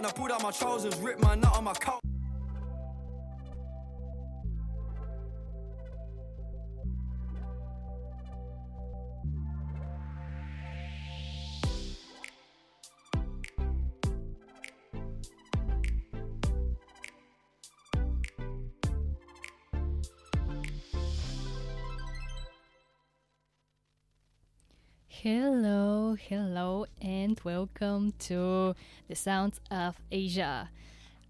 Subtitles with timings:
[0.00, 2.00] tryna pull down my trousers, rip my nut on my coat.
[25.08, 26.86] Hello, hello,
[27.30, 28.74] and welcome to
[29.06, 30.68] the Sounds of Asia.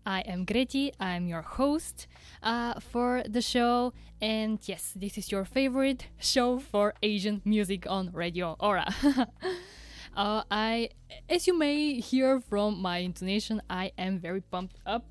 [0.06, 2.06] I am Greti, I'm your host
[2.42, 8.12] uh, for the show, and yes, this is your favorite show for Asian music on
[8.14, 8.86] Radio Aura.
[10.16, 10.88] uh, I,
[11.28, 15.04] as you may hear from my intonation, I am very pumped up,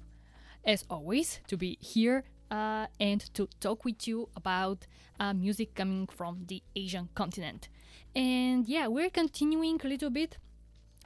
[0.66, 4.88] as always, to be here uh, and to talk with you about
[5.20, 7.70] uh, music coming from the Asian continent.
[8.16, 10.40] And yeah, we're continuing a little bit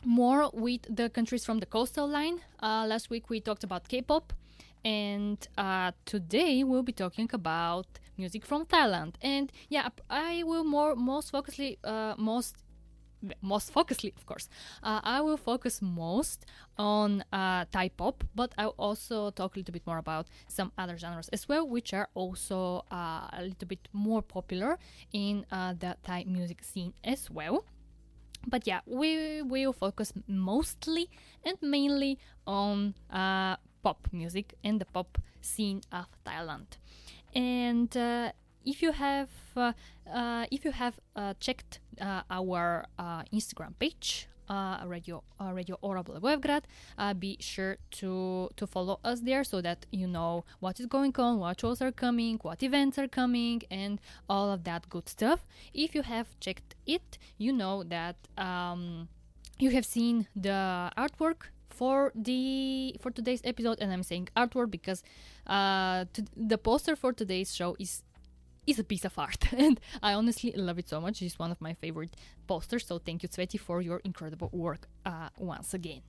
[0.05, 2.39] more with the countries from the coastal line.
[2.61, 4.33] Uh, last week we talked about K pop,
[4.83, 9.15] and uh, today we'll be talking about music from Thailand.
[9.21, 12.57] And yeah, I will more most focusedly, uh, most
[13.41, 14.49] most focusedly, of course.
[14.81, 16.45] Uh, I will focus most
[16.77, 20.97] on uh, Thai pop, but I'll also talk a little bit more about some other
[20.97, 24.77] genres as well, which are also uh, a little bit more popular
[25.13, 27.63] in uh, the Thai music scene as well.
[28.47, 31.09] But yeah, we will focus mostly
[31.45, 36.77] and mainly on uh, pop music and the pop scene of Thailand.
[37.33, 38.31] And uh,
[38.65, 39.73] if you have uh,
[40.11, 42.85] uh, if you have uh, checked uh, our
[43.33, 46.63] Instagram page, uh, Radio Radio Orable Webgrad,
[47.19, 51.39] be sure to to follow us there so that you know what is going on,
[51.39, 53.99] what shows are coming, what events are coming, and
[54.29, 55.45] all of that good stuff.
[55.73, 59.07] If you have checked it, you know that um,
[59.59, 65.03] you have seen the artwork for the for today's episode and i'm saying artwork because
[65.47, 68.03] uh, to, the poster for today's show is
[68.67, 71.21] is a piece of art and I honestly love it so much.
[71.21, 72.15] It's one of my favorite
[72.47, 72.85] posters.
[72.85, 76.01] So thank you, Sveti, for your incredible work uh, once again.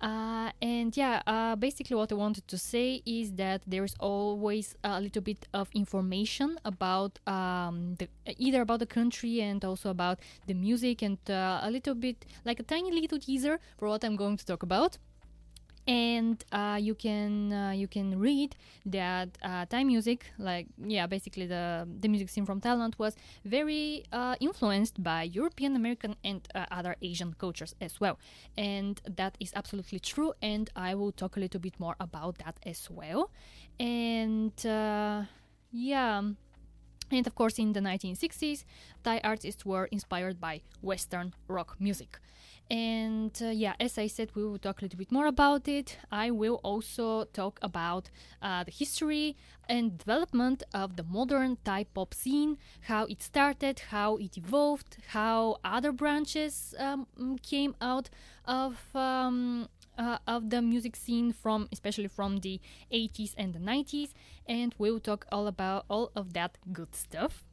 [0.00, 4.74] Uh, and yeah, uh, basically, what I wanted to say is that there is always
[4.82, 8.08] a little bit of information about um, the,
[8.38, 12.58] either about the country and also about the music, and uh, a little bit like
[12.60, 14.96] a tiny little teaser for what I'm going to talk about
[15.86, 18.54] and uh, you can uh, you can read
[18.86, 24.04] that uh, Thai music, like yeah, basically the the music scene from Thailand was very
[24.12, 28.18] uh, influenced by European American and uh, other Asian cultures as well,
[28.56, 30.32] and that is absolutely true.
[30.42, 33.30] And I will talk a little bit more about that as well.
[33.78, 35.24] And uh,
[35.72, 36.22] yeah.
[37.12, 38.64] And of course, in the 1960s,
[39.02, 42.20] Thai artists were inspired by Western rock music.
[42.70, 45.98] And uh, yeah, as I said, we will talk a little bit more about it.
[46.12, 48.10] I will also talk about
[48.40, 49.36] uh, the history
[49.68, 55.56] and development of the modern Thai pop scene, how it started, how it evolved, how
[55.64, 57.06] other branches um,
[57.42, 58.08] came out
[58.44, 58.78] of.
[58.94, 62.58] Um, uh, of the music scene from especially from the
[62.90, 64.12] 80s and the 90s
[64.46, 67.44] and we'll talk all about all of that good stuff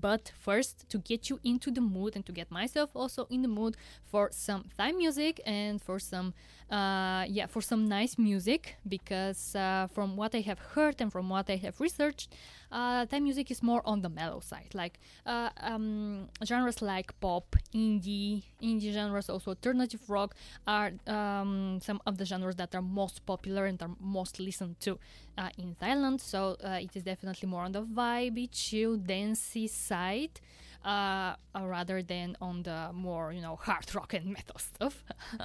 [0.00, 3.48] but first, to get you into the mood and to get myself also in the
[3.48, 6.34] mood for some Thai music and for some,
[6.70, 11.28] uh, yeah, for some nice music, because uh, from what I have heard and from
[11.28, 12.34] what I have researched,
[12.76, 14.74] uh, Thai music is more on the mellow side.
[14.74, 20.34] Like uh, um, genres like pop, indie, indie genres, also alternative rock
[20.66, 24.98] are um, some of the genres that are most popular and are most listened to
[25.38, 26.20] uh, in Thailand.
[26.20, 30.38] So uh, it is definitely more on the vibey, chill, dancey side.
[30.84, 35.02] Uh, uh, rather than on the more you know hard rock and metal stuff.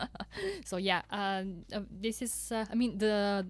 [0.65, 1.41] so yeah, uh,
[1.73, 3.47] uh this is I mean the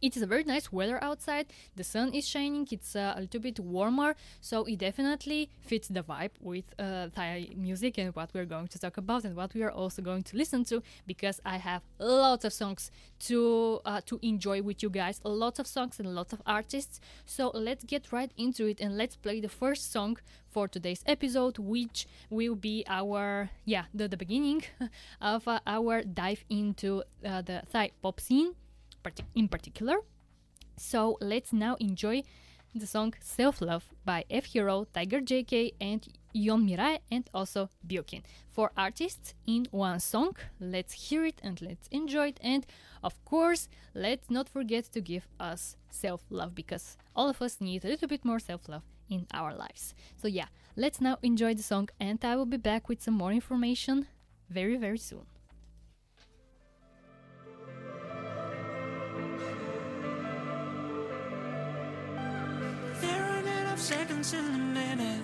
[0.00, 1.46] it is a very nice weather outside.
[1.76, 2.66] The sun is shining.
[2.70, 4.14] It's uh, a little bit warmer.
[4.40, 8.78] So it definitely fits the vibe with uh, thai music and what we're going to
[8.78, 12.44] talk about and what we are also going to listen to because i have lots
[12.44, 15.20] of songs to uh, to enjoy with you guys.
[15.24, 17.00] Lots of songs and lots of artists.
[17.26, 20.18] So let's get right into it and let's play the first song
[20.48, 24.62] for today's episode which will be our yeah the, the beginning
[25.20, 28.54] of uh, our dive into uh, the thai pop scene
[29.34, 29.98] in particular.
[30.76, 32.22] So let's now enjoy
[32.74, 38.22] the song Self Love by F Hero, Tiger JK, and Yoon Mirae, and also Billkin.
[38.50, 40.36] Four artists in one song.
[40.60, 42.40] Let's hear it and let's enjoy it.
[42.42, 42.66] And
[43.02, 47.84] of course, let's not forget to give us self love because all of us need
[47.84, 49.94] a little bit more self love in our lives.
[50.16, 50.46] So, yeah,
[50.76, 54.06] let's now enjoy the song, and I will be back with some more information
[54.50, 55.26] very, very soon.
[63.78, 65.22] Seconds in a minute.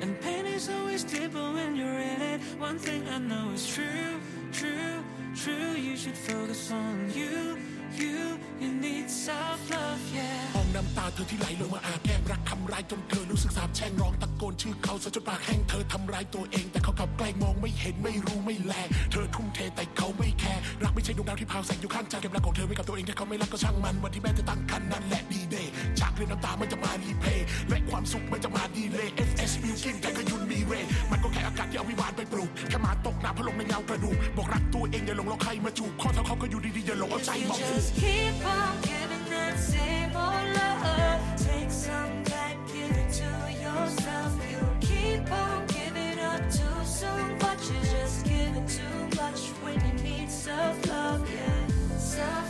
[0.00, 2.40] And pain is always deeper when you're in it.
[2.58, 4.20] One thing I know is true,
[4.52, 5.02] true,
[5.34, 5.72] true.
[5.72, 7.58] You should focus on you,
[7.96, 8.38] you.
[8.60, 10.54] You need self love, yeah.
[10.56, 18.72] มองน้ำตาเธอที่ไหลลงมาอาบแก้มรักทำร้ายจนเธอรู้สึกสาบแช่งร้องตะโกนชื่อเขาซะจนปากแห้งเธอทำร้ายตัวเอง แต่เขากลับแกล้งมองไม่เห็นไม่รู้ไม่แล
[19.12, 41.20] เธอทุ่มเทแต่เขาไม่แคร์รักไม่ใช่ดวงดาวที่พาวแสงอยู่ข้างใจเก็บรักของเธอไว้กับตัวเองถ้าเขาไม่รักก็ช่างมันวันที่แม่จะตั้งครรภ์นั่นแหละดีเดย์ฉากเรื่องน้ำตามันจะมารีเพย์และความสุขมันจะมาดีเลย FS บิวกินแต่ก็ยุนมีเรย์มันก็แค่อากาศที่เอาวิมานไปปลูกแค่หมาตกน้ำพะลงในเงากระดูกบอกรักตัวเองอย่าหลงราใครมาจูบข้อเท้าเขาก็อยู่ดีๆอย่าหลงเอาใจมาผูก just keep on giving that same old love.
[41.46, 43.30] Take some back, give to
[43.64, 44.32] yourself.
[44.50, 49.92] You keep on giving up too soon, but you just giving too much when you
[50.02, 51.98] need self love, yeah.
[51.98, 52.48] Self.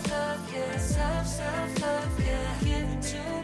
[0.79, 3.01] Self, love, yeah.
[3.01, 3.38] Too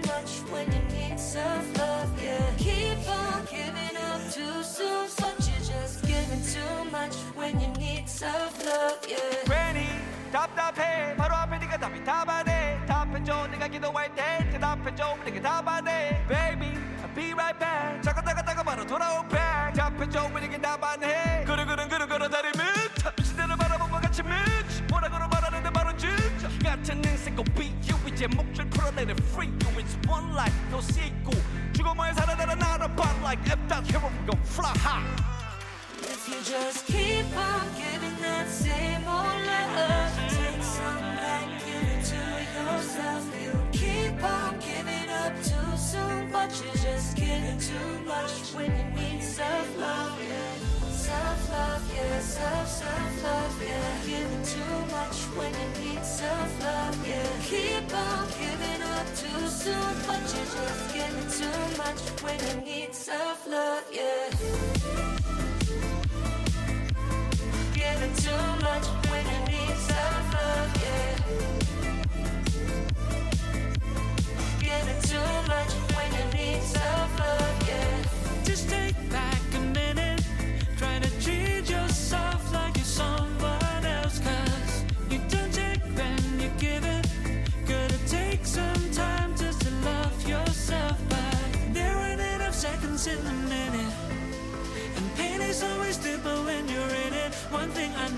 [14.84, 19.74] 때 대답해줘 내게 답하네 Baby I'll be right back 잠깐 잠깐 잠깐 바로 돌아올 back
[19.74, 20.58] 답해줘 내게
[21.46, 27.02] 그래 그래 그래 다리 밑 대로 바라본 것 같이 미치 뭐라고 말하는데 바로 진짜 같은
[27.04, 31.32] 인생 고비 you 이제 목줄 풀어내는 free you it's one life 너 씻고
[31.72, 35.34] 죽어만 살아내라 나를 but like F that hero we gon' fly high
[36.02, 42.04] If you just keep on giving that same old love, take some back, give it
[42.04, 42.20] to
[42.60, 43.24] yourself.
[43.42, 43.63] You
[44.24, 49.78] on giving up too soon, but you're just giving too much when you need self
[49.78, 50.18] love.
[50.22, 50.54] Yeah.
[50.90, 54.00] Self love, yeah, self, self love, yeah.
[54.06, 57.28] Giving too much when you need self love, yeah.
[57.44, 62.94] Keep on giving up too soon, but you're just giving too much when you need
[62.94, 64.30] self love, yeah.
[67.74, 71.63] Giving too much when you need self love, yeah.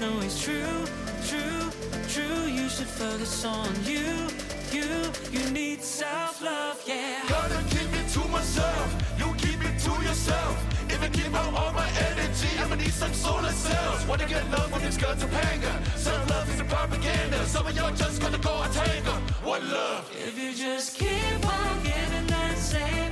[0.00, 0.84] Know is true,
[1.26, 1.70] true,
[2.08, 2.46] true.
[2.46, 4.28] You should focus on you,
[4.74, 4.88] you.
[5.30, 7.22] You need self love, yeah.
[7.28, 8.86] Gotta keep it to myself.
[9.18, 10.56] You keep it to yourself.
[10.88, 14.06] If I give out all my energy, I'ma need some solar cells.
[14.06, 15.72] Wanna get love when it's got to panga.
[15.96, 17.44] Self love is a propaganda.
[17.46, 19.12] Some of y'all just gonna go and tango.
[19.44, 20.10] One love.
[20.26, 23.05] If you just keep on giving that same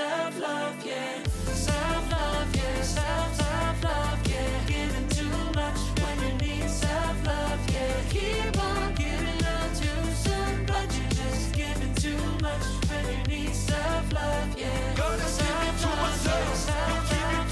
[0.00, 1.22] you need self love, yeah.
[1.52, 2.82] Self love, yeah.
[2.82, 4.64] Self, self love, yeah.
[4.66, 8.02] Giving too much when you need self love, yeah.
[8.10, 13.54] Keep on giving up too soon, but you're just giving too much when you need
[13.54, 14.94] self love, yeah.
[14.94, 17.49] Keep it to myself.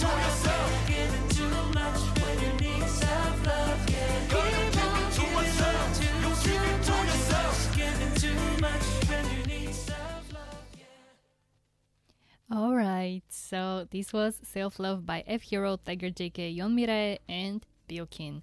[12.51, 18.43] Alright, so this was Self Love by F Hero, Tiger JK, Yoon Mirae, and Billkin.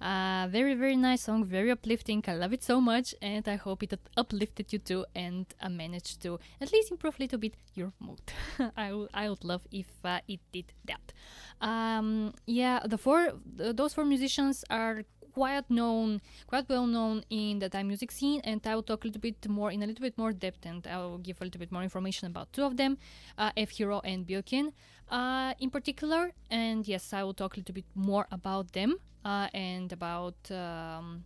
[0.00, 2.22] Uh, very, very nice song, very uplifting.
[2.28, 6.22] I love it so much, and I hope it uplifted you too and uh, managed
[6.22, 8.22] to at least improve a little bit your mood.
[8.76, 11.12] I, w- I would love if uh, it did that.
[11.60, 15.02] Um, yeah, the four, th- those four musicians are
[15.40, 19.06] quite known, quite well known in the Thai music scene, and I will talk a
[19.06, 21.58] little bit more in a little bit more depth, and I will give a little
[21.58, 22.98] bit more information about two of them,
[23.38, 24.72] uh, F Hero and Billkin,
[25.10, 26.32] uh, in particular.
[26.50, 30.36] And yes, I will talk a little bit more about them uh, and about.
[30.50, 31.24] Um,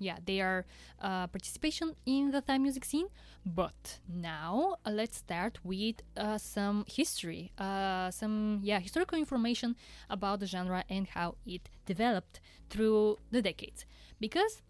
[0.00, 0.64] yeah, their
[1.02, 3.08] uh, participation in the Thai music scene.
[3.44, 9.76] But now uh, let's start with uh, some history, uh, some yeah historical information
[10.08, 13.80] about the genre and how it developed through the decades.
[14.20, 14.62] Because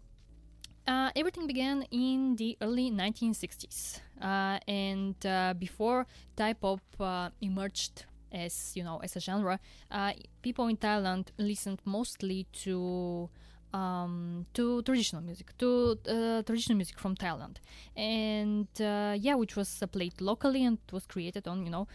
[0.87, 8.05] uh, everything began in the early 1960s, uh, and uh, before Thai pop uh, emerged
[8.31, 9.59] as you know as a genre,
[9.91, 13.29] uh, people in Thailand listened mostly to
[13.73, 17.57] um, to traditional music, to uh, traditional music from Thailand,
[17.95, 21.87] and uh, yeah, which was uh, played locally and was created on you know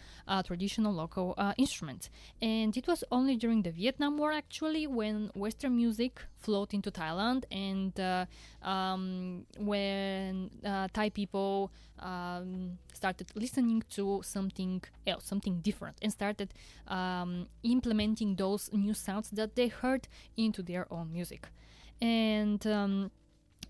[0.45, 2.09] traditional local uh, instruments.
[2.41, 7.43] And it was only during the Vietnam War actually when Western music flowed into Thailand,
[7.51, 8.25] and uh,
[8.67, 16.53] um, when uh, Thai people um, started listening to something else, something different, and started
[16.87, 21.47] um, implementing those new sounds that they heard into their own music.
[22.01, 23.11] And um,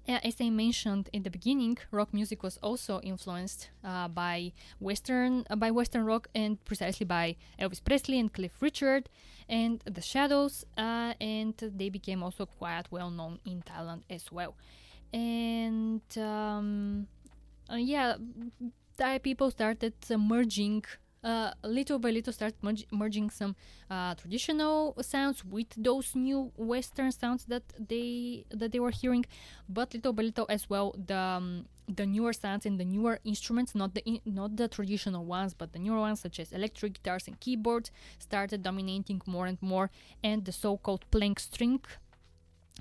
[0.07, 5.55] as I mentioned in the beginning, rock music was also influenced uh, by Western uh,
[5.55, 9.09] by Western rock and precisely by Elvis Presley and Cliff Richard
[9.49, 14.55] and the Shadows, uh, and they became also quite well known in Thailand as well.
[15.13, 17.07] And um,
[17.69, 18.15] uh, yeah,
[18.97, 20.83] Thai people started merging
[21.23, 23.55] uh, little by little, start merg- merging some
[23.89, 29.25] uh, traditional sounds with those new Western sounds that they that they were hearing,
[29.67, 33.73] but little by little as well the um, the newer sounds and the newer instruments,
[33.73, 37.27] not the in- not the traditional ones, but the newer ones such as electric guitars
[37.27, 39.89] and keyboards, started dominating more and more,
[40.23, 41.79] and the so-called plank string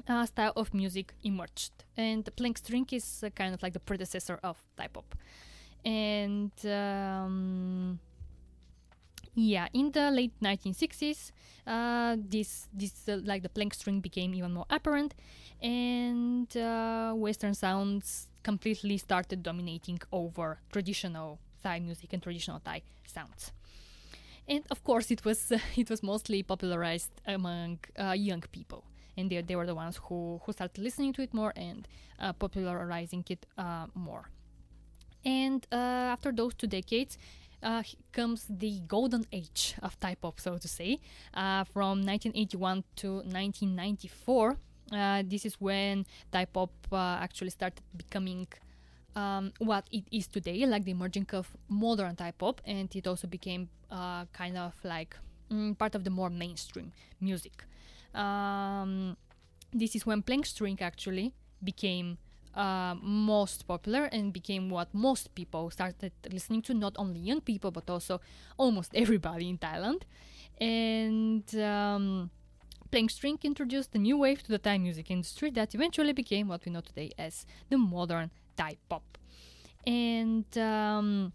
[0.09, 1.73] uh, style of music emerged.
[1.97, 5.15] And the plank string is uh, kind of like the predecessor of Thai pop.
[5.85, 8.01] And um,
[9.37, 11.31] yeah, in the late 1960s,
[11.67, 15.15] uh, this this uh, like the plank string became even more apparent,
[15.61, 23.53] and uh, Western sounds completely started dominating over traditional Thai music and traditional Thai sounds.
[24.49, 28.85] And of course, it was it was mostly popularized among uh, young people,
[29.19, 31.87] and they, they were the ones who who started listening to it more and
[32.21, 34.31] uh, popularizing it uh, more.
[35.25, 37.19] And after those two decades,
[37.63, 37.83] uh,
[38.13, 41.01] comes the golden age of Thai pop, so to say,
[41.35, 44.57] uh, from 1981 to 1994.
[44.93, 48.47] Uh, this is when Thai pop uh, actually started becoming
[49.17, 53.27] um, what it is today, like the emerging of modern Thai pop, and it also
[53.27, 55.17] became uh, kind of like
[55.51, 57.65] mm, part of the more mainstream music.
[58.15, 59.17] Um,
[59.73, 61.33] this is when plank string actually
[61.63, 62.19] became
[62.57, 67.71] uh, most popular and became what most people started listening to, not only young people,
[67.71, 68.21] but also
[68.57, 70.03] almost everybody in Thailand.
[70.59, 72.31] And um,
[72.91, 76.65] Plank String introduced a new wave to the Thai music industry that eventually became what
[76.65, 79.19] we know today as the modern Thai pop.
[79.87, 81.33] And um,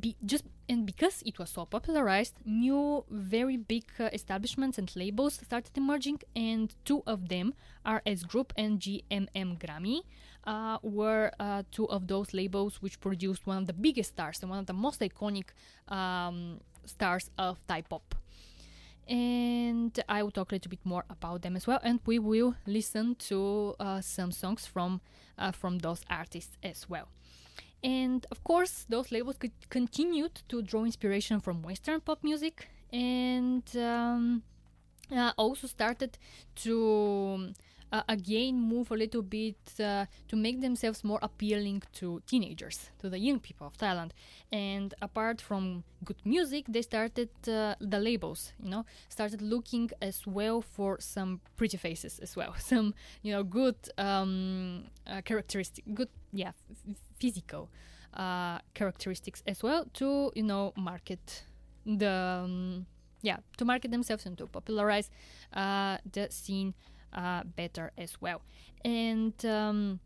[0.00, 5.34] be, just and because it was so popularized, new very big uh, establishments and labels
[5.34, 7.54] started emerging, and two of them,
[7.86, 10.02] RS Group and GMM Grammy,
[10.44, 14.50] uh, were uh, two of those labels which produced one of the biggest stars and
[14.50, 15.50] one of the most iconic
[15.88, 18.14] um, stars of Thai pop.
[19.08, 22.54] And I will talk a little bit more about them as well, and we will
[22.66, 25.00] listen to uh, some songs from
[25.38, 27.08] uh, from those artists as well.
[27.84, 29.36] And of course, those labels
[29.68, 32.68] continued to draw inspiration from Western pop music.
[32.92, 34.42] And um,
[35.10, 36.18] uh, also started
[36.56, 37.52] to
[37.92, 43.10] uh, again move a little bit uh, to make themselves more appealing to teenagers, to
[43.10, 44.10] the young people of Thailand.
[44.50, 50.26] And apart from good music, they started uh, the labels, you know, started looking as
[50.26, 56.08] well for some pretty faces as well, some you know good um, uh, characteristic, good
[56.32, 56.52] yeah,
[57.20, 57.68] physical
[58.14, 61.44] uh, characteristics as well to you know market
[61.86, 62.86] the um,
[63.22, 65.10] yeah to market themselves and to popularize
[65.54, 66.74] uh, the scene
[67.12, 68.42] uh, better as well.
[68.84, 70.00] And um,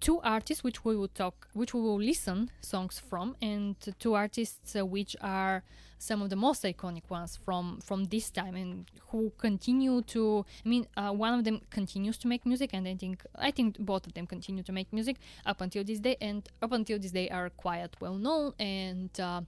[0.00, 4.74] two artists which we will talk which we will listen songs from and two artists
[4.74, 5.62] uh, which are
[5.98, 10.68] some of the most iconic ones from from this time and who continue to i
[10.68, 14.06] mean uh, one of them continues to make music and i think i think both
[14.06, 15.16] of them continue to make music
[15.46, 19.40] up until this day and up until this day are quite well known and uh,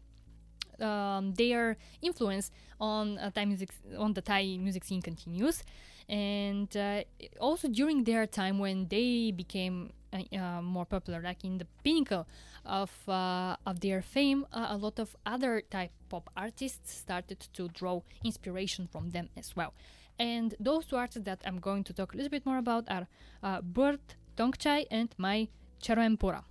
[0.80, 5.62] um, their influence on uh, Thai music on the Thai music scene continues,
[6.10, 7.02] and uh,
[7.40, 12.26] also during their time when they became uh, uh, more popular, like in the pinnacle
[12.66, 17.68] of uh, of their fame, uh, a lot of other Thai pop artists started to
[17.68, 19.72] draw inspiration from them as well.
[20.18, 23.06] And those two artists that I'm going to talk a little bit more about are
[23.42, 24.00] uh, Bird
[24.36, 25.48] Thongchai and Mai
[25.80, 26.42] Charoenpura.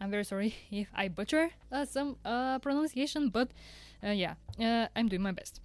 [0.00, 2.16] I'm very sorry if I butcher uh, some
[2.62, 3.50] pronunciation, but
[4.02, 4.34] yeah,
[4.96, 5.60] I'm doing my best.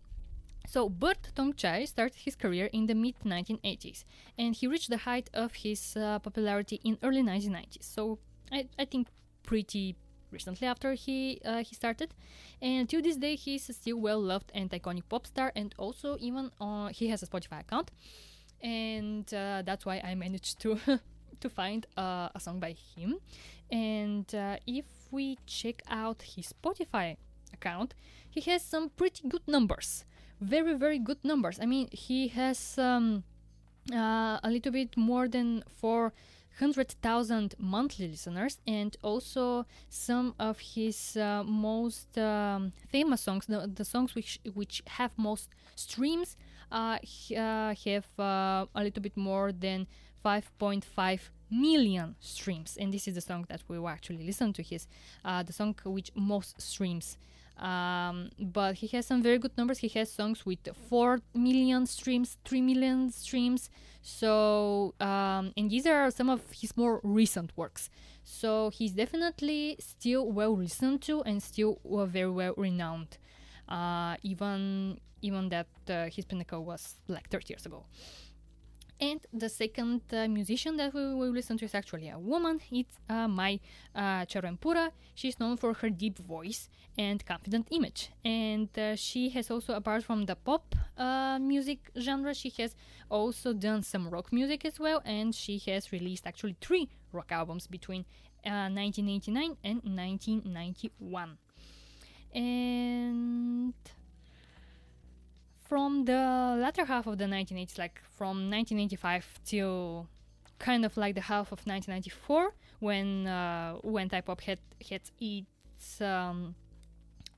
[0.68, 4.04] So, Bird Thongchai started his career in the mid 1980s,
[4.38, 7.84] and he reached the height of his uh, popularity in early 1990s.
[7.84, 8.20] So,
[8.52, 9.08] I, I think
[9.44, 9.96] pretty
[10.30, 12.14] recently after he uh, he started,
[12.62, 16.52] and to this day he's still well loved and iconic pop star, and also even
[16.92, 17.92] he has a Spotify account.
[18.62, 20.80] and uh, that's why I managed to
[21.42, 23.20] to find uh, a song by him.
[23.72, 27.18] And uh, if we check out his Spotify
[27.54, 27.94] account,
[28.30, 30.06] he has some pretty good numbers,
[30.40, 31.60] very very good numbers.
[31.62, 33.24] I mean, he has um,
[33.94, 36.14] uh, a little bit more than four
[36.60, 43.70] hundred thousand monthly listeners, and also some of his uh, most um, famous songs, the,
[43.74, 46.36] the songs which which have most streams,
[46.72, 46.98] uh,
[47.38, 49.88] uh, have uh, a little bit more than
[50.24, 54.52] five point five million streams, and this is the song that we will actually listen
[54.54, 54.64] to.
[54.64, 54.88] His
[55.24, 57.18] uh, the song which most streams.
[57.60, 59.80] Um, but he has some very good numbers.
[59.80, 60.60] He has songs with
[60.90, 63.70] 4 million streams, 3 million streams.
[64.02, 67.90] So, um, and these are some of his more recent works.
[68.24, 73.18] So, he's definitely still well listened to and still uh, very well renowned.
[73.68, 77.86] Uh, even even that uh, his pinnacle was like 30 years ago.
[79.00, 82.60] And the second uh, musician that we will listen to is actually a woman.
[82.72, 83.60] It's uh, Mai
[83.96, 84.90] uh, Charoenpura.
[85.14, 88.10] She's known for her deep voice and confident image.
[88.26, 92.76] And uh, she has also, apart from the pop uh, music genre, she has
[93.10, 95.04] also done some rock music as well.
[95.06, 98.02] And she has released actually three rock albums between
[98.46, 101.38] uh, 1989 and 1991.
[102.34, 103.74] And
[105.68, 110.08] from the latter half of the 1980s, like from 1985 till
[110.60, 114.60] kind of like the half of 1994, when uh, when Thai Pop had
[114.90, 116.56] had its um,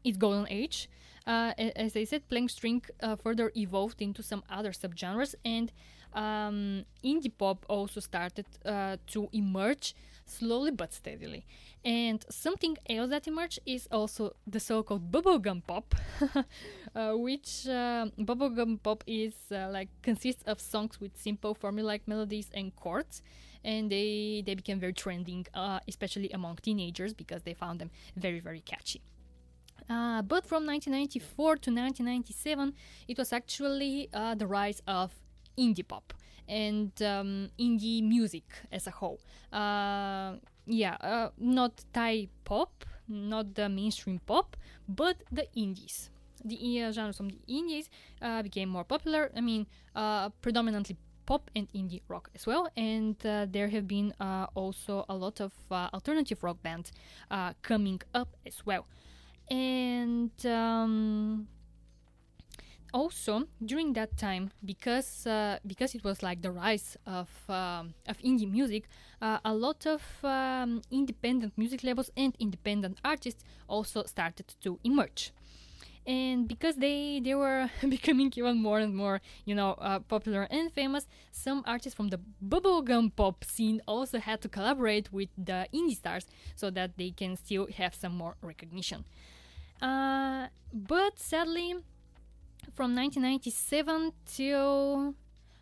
[0.03, 0.89] its golden age.
[1.27, 5.71] Uh, as I said, Plank String uh, further evolved into some other subgenres, and
[6.13, 9.93] um, indie pop also started uh, to emerge
[10.29, 11.45] slowly but steadily.
[11.83, 15.95] And something else that emerged is also the so-called bubblegum pop,
[16.95, 22.49] uh, which uh, bubblegum pop is uh, like consists of songs with simple formulaic melodies
[22.53, 23.21] and chords,
[23.63, 28.39] and they they became very trending, uh, especially among teenagers because they found them very
[28.39, 29.01] very catchy.
[29.89, 32.73] Uh, but from 1994 to 1997,
[33.07, 35.13] it was actually uh, the rise of
[35.57, 36.13] indie pop
[36.49, 39.19] and um, indie music as a whole.
[39.53, 40.33] Uh,
[40.65, 44.57] yeah, uh, not Thai pop, not the mainstream pop,
[44.87, 46.09] but the indies.
[46.43, 47.89] The uh, genres from the indies
[48.21, 49.31] uh, became more popular.
[49.35, 52.69] I mean, uh, predominantly pop and indie rock as well.
[52.75, 54.13] And uh, there have been
[54.55, 56.91] also a lot of alternative rock bands
[57.61, 58.87] coming up as well.
[59.51, 61.47] And um,
[62.93, 68.17] also during that time, because uh, because it was like the rise of um, of
[68.19, 68.87] indie music,
[69.21, 75.31] uh, a lot of um, independent music labels and independent artists also started to emerge.
[76.07, 80.71] And because they they were becoming even more and more you know uh, popular and
[80.71, 85.95] famous some artists from the bubblegum pop scene also had to collaborate with the indie
[85.95, 86.25] stars
[86.55, 89.05] so that they can still have some more recognition.
[89.81, 91.75] Uh, but sadly
[92.75, 95.15] from 1997 till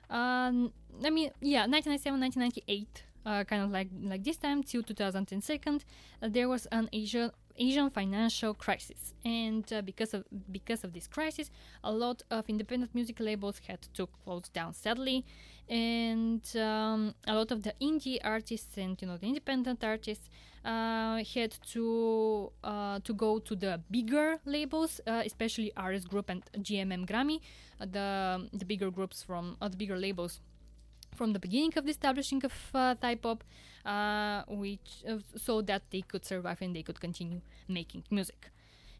[0.09, 0.71] um,
[1.03, 5.79] I mean yeah 1997 1998 uh, kind of like like this time till 2002
[6.21, 11.07] uh, there was an Asian Asian financial crisis, and uh, because of because of this
[11.07, 11.49] crisis,
[11.83, 15.25] a lot of independent music labels had to close down sadly,
[15.67, 20.29] and um, a lot of the indie artists and you know the independent artists
[20.67, 26.43] uh, had to uh, to go to the bigger labels, uh, especially RS Group and
[26.59, 27.39] GMM Grammy,
[27.79, 30.41] uh, the the bigger groups from uh, the bigger labels
[31.15, 33.43] from the beginning of the establishing of uh, Thai pop,
[33.85, 35.03] uh, which
[35.35, 38.51] so that they could survive and they could continue making music.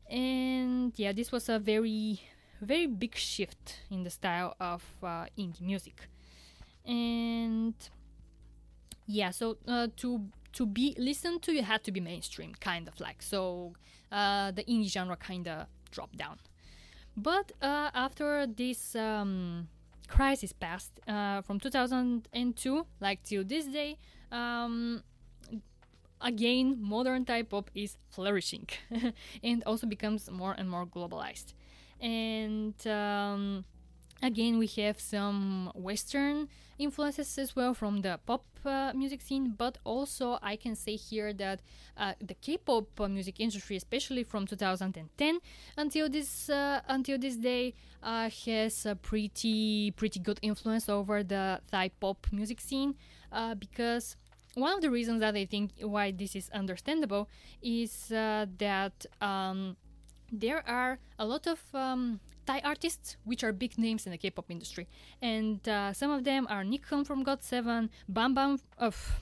[0.09, 2.21] And yeah, this was a very,
[2.61, 4.83] very big shift in the style of
[5.37, 6.07] indie music.
[6.85, 7.75] And
[9.05, 10.21] yeah, so uh, to
[10.57, 13.73] to be listened to, you had to be mainstream, kind of like so.
[14.11, 16.37] Uh, the indie genre kind of dropped down.
[17.15, 19.67] But uh, after this um,
[20.07, 23.97] crisis passed uh, from 2002 like till this day
[24.31, 25.03] um,
[26.21, 28.67] again modern Thai pop is flourishing
[29.43, 31.53] and also becomes more and more globalized
[31.99, 33.65] and um,
[34.21, 36.47] again we have some western
[36.79, 41.33] influences as well from the pop uh, music scene but also i can say here
[41.33, 41.59] that
[41.97, 45.39] uh, the k-pop uh, music industry especially from 2010
[45.77, 51.59] until this uh, until this day uh, has a pretty pretty good influence over the
[51.71, 52.95] thai pop music scene
[53.31, 54.15] uh, because
[54.55, 57.29] one of the reasons that i think why this is understandable
[57.61, 59.75] is that um,
[60.31, 64.49] there are a lot of um, Thai artists, which are big names in the K-pop
[64.49, 64.87] industry,
[65.21, 68.95] and uh, some of them are Nichkhun from GOT7, Bam Bam of.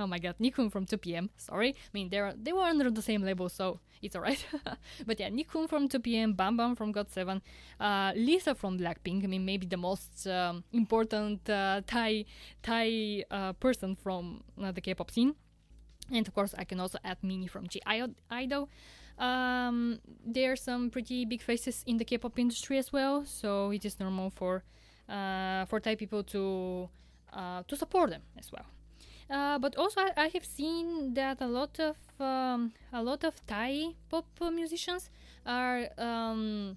[0.00, 1.28] Oh my god, Nichkhun from 2PM.
[1.36, 4.46] Sorry, I mean they they were under the same label, so it's alright.
[5.06, 7.40] but yeah, Nichkhun from 2PM, Bam Bam from GOT7,
[7.80, 9.24] uh, Lisa from Blackpink.
[9.24, 12.26] I mean maybe the most um, important uh, Thai
[12.62, 15.34] Thai uh, person from uh, the K-pop scene.
[16.12, 17.82] And of course, I can also add Minnie from G
[18.30, 18.68] Idol.
[19.18, 23.84] Um, there are some pretty big faces in the K-pop industry as well, so it
[23.84, 24.62] is normal for
[25.08, 26.88] uh, for Thai people to
[27.32, 28.66] uh, to support them as well.
[29.30, 33.34] Uh, but also, I, I have seen that a lot of um, a lot of
[33.46, 35.10] Thai pop musicians
[35.44, 36.76] are um,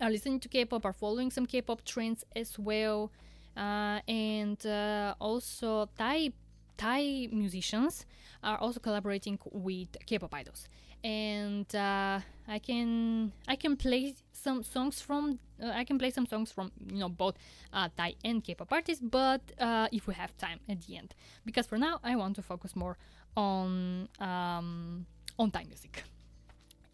[0.00, 3.10] are listening to K-pop, are following some K-pop trends as well,
[3.56, 6.32] uh, and uh, also Thai
[6.76, 8.04] Thai musicians
[8.42, 10.68] are also collaborating with K-pop idols,
[11.04, 16.26] and uh, I can I can play some songs from uh, I can play some
[16.26, 17.36] songs from you know both
[17.72, 21.66] uh, Thai and K-pop artists, but uh, if we have time at the end, because
[21.66, 22.96] for now I want to focus more
[23.36, 25.06] on um,
[25.38, 26.04] on Thai music,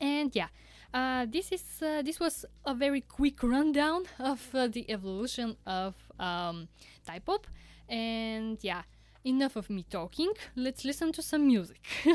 [0.00, 0.48] and yeah.
[0.92, 6.68] Uh, this is uh, this was a very quick rundown of the evolution of um,
[7.04, 7.48] Thai pop,
[7.88, 8.82] and yeah,
[9.24, 10.32] enough of me talking.
[10.54, 11.84] Let's listen to some music.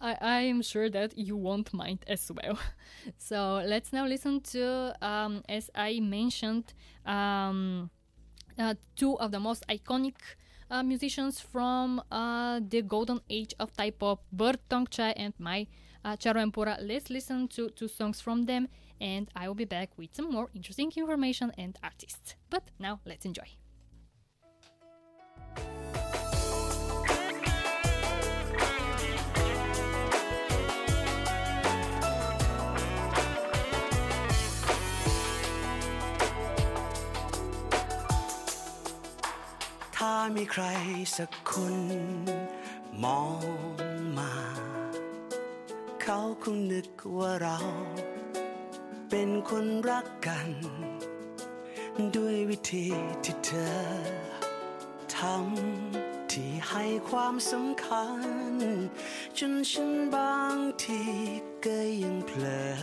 [0.00, 2.58] I, I am sure that you won't mind as well.
[3.18, 6.72] So let's now listen to, um, as I mentioned,
[7.04, 7.90] um,
[8.58, 10.14] uh, two of the most iconic
[10.70, 15.66] uh, musicians from uh, the golden age of Thai pop, Bird Thongchai and Mai
[16.04, 16.76] uh, Charo.
[16.80, 18.68] Let's listen to two songs from them,
[19.00, 22.36] and I will be back with some more interesting information and artists.
[22.50, 23.63] But now let's enjoy.
[40.36, 40.64] มีใคร
[41.16, 41.76] สักคน
[43.02, 43.40] มอง
[44.18, 44.34] มา
[46.02, 47.58] เขาคงนึกว่าเรา
[49.10, 50.48] เป็นคนรักกัน
[52.16, 52.86] ด้วยวิธี
[53.24, 53.76] ที่เธอ
[55.16, 58.22] ทำที่ให้ความสำคัญ
[59.38, 61.02] จนฉันบางที
[61.64, 62.74] ก็ยังเผลอ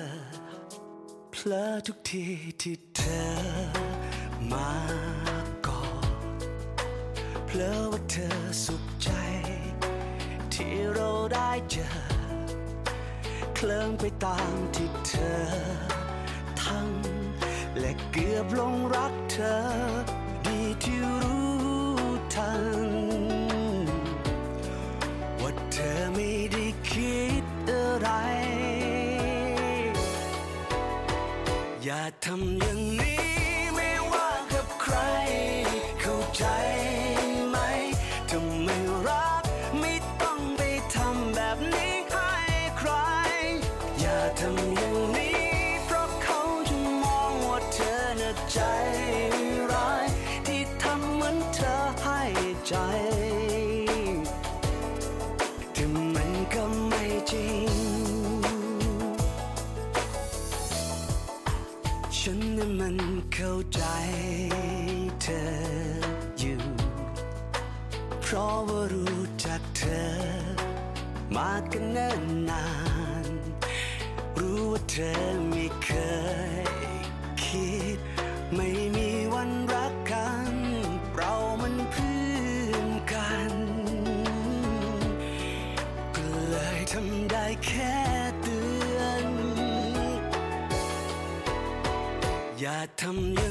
[1.31, 2.25] เพลอทุกที
[2.61, 3.25] ที่เธอ
[4.51, 5.20] มา
[7.53, 8.29] เพลอว่าเธอ
[8.65, 9.09] สุขใจ
[10.53, 11.87] ที่เราได้เจอ
[13.55, 15.41] เคลิ้มไปตามที่เธอ
[16.61, 16.89] ทั้ง
[17.79, 19.55] และเกือบลงรักเธอ
[20.45, 21.59] ดีที่รู้
[22.35, 22.63] ทัน
[25.41, 28.07] ว่าเธอไม่ได้คิดอะไร
[31.83, 33.20] อย่าทำอย่างนี้
[71.73, 72.65] กันเนิ่นนา
[73.25, 73.27] น
[74.39, 75.13] รู้ว่าเธอ
[75.49, 75.89] ไม่เค
[76.63, 76.65] ย
[77.43, 77.97] คิด
[78.55, 80.53] ไม่มีวันรักกัน
[81.15, 82.21] เรามันเพื่
[82.69, 83.53] อนกัน
[86.15, 87.95] ก็เลยทำได้แค่
[88.41, 88.59] เตื
[88.97, 89.25] อน
[92.59, 93.49] อย่าทำอย่า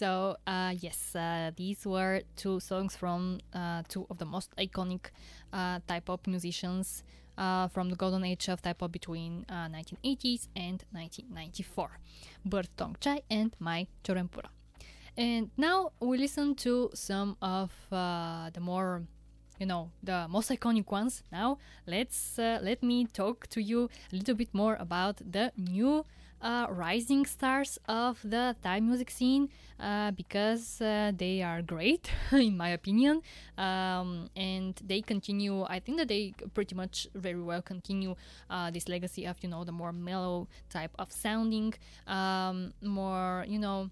[0.00, 5.10] so, uh, yes, uh, these were two songs from uh, two of the most iconic
[5.52, 7.04] uh, Thai pop musicians
[7.36, 11.90] uh, from the golden age of Thai pop between uh, 1980s and 1994,
[12.46, 14.48] Bird Thongchai and Mai Charoenpura.
[15.18, 19.02] And now we listen to some of uh, the more
[19.58, 24.16] you know the most iconic ones now let's uh, let me talk to you a
[24.16, 26.06] little bit more about the new
[26.42, 29.48] uh, rising stars of the Thai music scene
[29.78, 33.22] uh, because uh, they are great in my opinion.
[33.58, 38.14] Um, and they continue I think that they pretty much very well continue
[38.48, 41.74] uh, this legacy of you know the more mellow type of sounding
[42.06, 43.90] um, more you know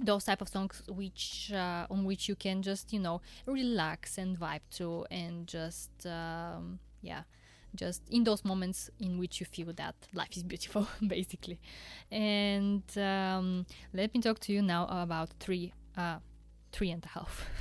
[0.00, 4.38] those type of songs which uh, on which you can just you know relax and
[4.38, 7.22] vibe to and just um, yeah
[7.74, 11.60] just in those moments in which you feel that life is beautiful basically.
[12.10, 16.18] And um, let me talk to you now about three uh,
[16.72, 17.48] three and a half.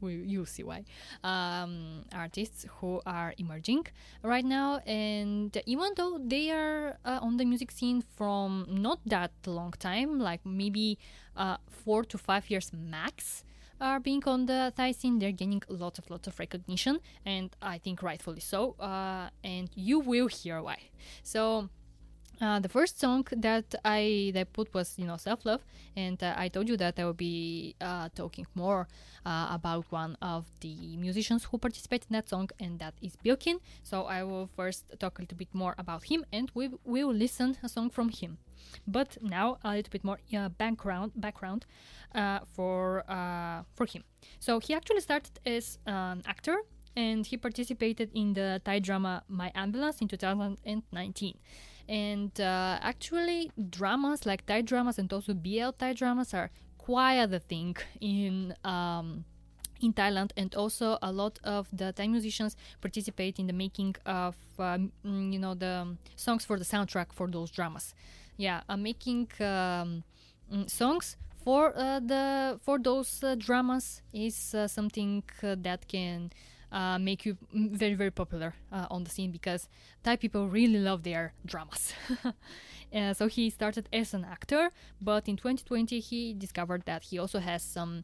[0.00, 0.84] We, you'll see why.
[1.22, 3.86] Um, artists who are emerging
[4.22, 9.30] right now and even though they are uh, on the music scene from not that
[9.46, 10.98] long time like maybe
[11.36, 13.44] uh, four to five years max
[13.80, 17.78] are being on the Thai scene, they're gaining lots of lots of recognition, and I
[17.78, 18.74] think rightfully so.
[18.78, 20.90] Uh, and you will hear why.
[21.22, 21.68] So.
[22.40, 25.64] Uh, the first song that I that put was you know self love,
[25.96, 28.86] and uh, I told you that I will be uh, talking more
[29.26, 33.58] uh, about one of the musicians who participated in that song, and that is Billkin.
[33.82, 37.56] So I will first talk a little bit more about him, and we will listen
[37.64, 38.38] a song from him.
[38.86, 40.18] But now a little bit more
[40.58, 41.66] background background
[42.14, 44.04] uh, for uh, for him.
[44.38, 46.58] So he actually started as an actor,
[46.94, 51.34] and he participated in the Thai drama My Ambulance in 2019.
[51.88, 57.40] And uh, actually, dramas like Thai dramas and also BL Thai dramas are quite the
[57.40, 58.54] thing in.
[58.64, 59.24] Um,
[59.80, 64.34] in Thailand, and also a lot of the Thai musicians participate in the making of,
[64.58, 67.94] um, mm, you know, the songs for the soundtrack for those dramas.
[68.36, 70.02] Yeah, making um,
[70.52, 76.30] mm, songs for uh, the for those uh, dramas is uh, something uh, that can
[76.72, 79.68] uh, make you very very popular uh, on the scene because
[80.02, 81.94] Thai people really love their dramas.
[82.94, 87.38] Uh, so he started as an actor, but in 2020 he discovered that he also
[87.38, 88.02] has some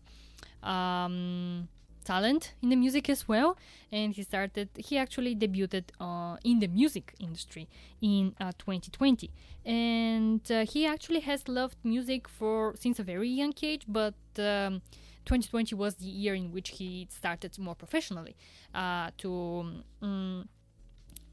[0.62, 1.68] um,
[2.04, 3.56] talent in the music as well,
[3.90, 4.68] and he started.
[4.76, 7.68] He actually debuted uh, in the music industry
[8.00, 9.30] in uh, 2020,
[9.64, 13.84] and uh, he actually has loved music for since a very young age.
[13.88, 14.82] But um,
[15.24, 18.36] 2020 was the year in which he started more professionally
[18.74, 19.82] uh, to.
[20.02, 20.48] Um,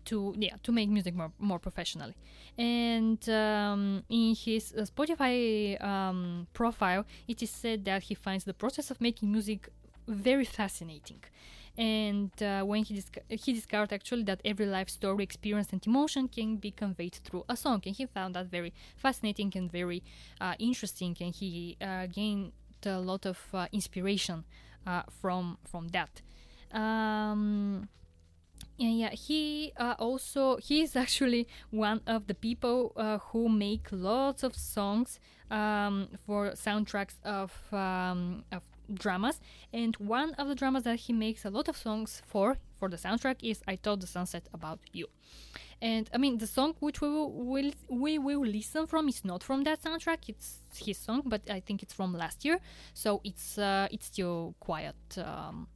[0.06, 2.16] to yeah to make music more more professionally
[2.58, 8.54] and um, in his uh, spotify um, profile it is said that he finds the
[8.54, 9.70] process of making music
[10.08, 11.22] very fascinating
[11.78, 16.58] and uh, when he, he discovered actually that every life story experience and emotion can
[16.58, 20.04] be conveyed through a song and he found that very fascinating and very
[20.42, 22.52] uh, interesting and he uh, gained
[22.86, 24.44] a lot of uh, inspiration
[24.86, 26.22] uh, from from that.
[26.74, 27.90] Um,
[28.78, 34.44] yeah he uh, also he is actually one of the people uh, who make lots
[34.44, 35.20] of songs
[35.52, 38.64] um, for soundtracks of, um, of
[38.94, 39.42] dramas.
[39.74, 42.98] And one of the dramas that he makes a lot of songs for for the
[42.98, 45.06] soundtrack is i told the sunset about you
[45.82, 49.64] and i mean the song which we will, we will listen from is not from
[49.64, 52.60] that soundtrack it's his song but i think it's from last year
[52.94, 55.68] so it's uh, it's still quite um,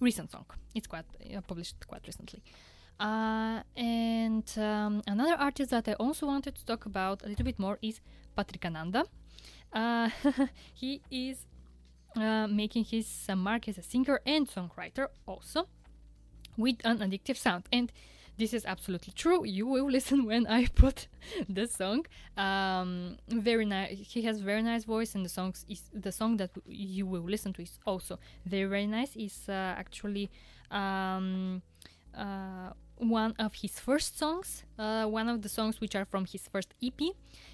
[0.00, 0.46] recent song.
[0.74, 2.42] It's quite uh, published quite recently.
[3.00, 7.58] Uh, and um, another artist that I also wanted to talk about a little bit
[7.58, 8.00] more is
[8.36, 9.04] Patrick Ananda.
[9.72, 10.10] Uh,
[10.74, 11.46] he is
[12.16, 15.66] uh, making his uh, mark as a singer and songwriter also
[16.56, 17.64] with an addictive sound.
[17.72, 17.90] And
[18.36, 19.44] this is absolutely true.
[19.44, 21.08] You will listen when I put
[21.48, 22.06] the song.
[22.36, 23.98] Um, very nice.
[23.98, 27.52] He has very nice voice, and the songs is the song that you will listen
[27.54, 29.16] to is also very very nice.
[29.16, 30.30] Is uh, actually
[30.70, 31.62] um,
[32.16, 34.64] uh, one of his first songs.
[34.78, 37.00] Uh, one of the songs which are from his first EP,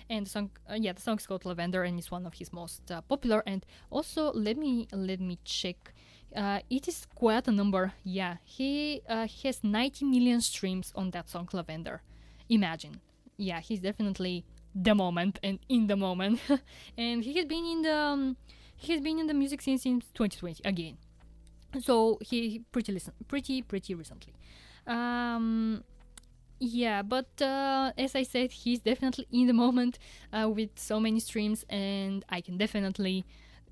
[0.09, 2.53] and the song uh, yeah the song is called Lavender and is one of his
[2.53, 3.43] most uh, popular.
[3.47, 5.95] And also let me let me check.
[6.35, 7.93] Uh, it is quite a number.
[8.05, 12.03] Yeah, he uh, has 90 million streams on that song Lavender.
[12.49, 13.01] Imagine.
[13.37, 16.40] Yeah, he's definitely the moment and in the moment.
[16.97, 18.37] and he has been in the um,
[18.77, 20.97] he has been in the music scene since 2020 again.
[21.81, 24.33] So he pretty listen pretty pretty recently.
[24.87, 25.85] Um,
[26.59, 29.99] yeah, but uh, as I said, he's definitely in the moment
[30.33, 33.25] uh, with so many streams, and I can definitely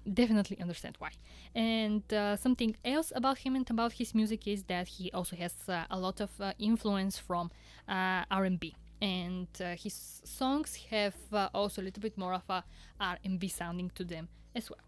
[0.08, 1.10] definitely understand why.
[1.54, 5.54] And uh, something else about him and about his music is that he also has
[5.68, 7.50] uh, a lot of uh, influence from
[7.88, 8.74] uh, R&B.
[9.00, 12.64] And uh, his songs have uh, also a little bit more of a
[13.00, 14.80] R&B sounding to them as well.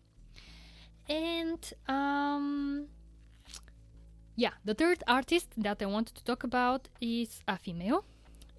[1.08, 2.86] And um,
[4.36, 8.04] yeah, the third artist that I wanted to talk about is a female,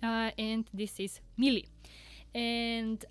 [0.02, 1.66] and this is Milli.
[2.34, 3.06] And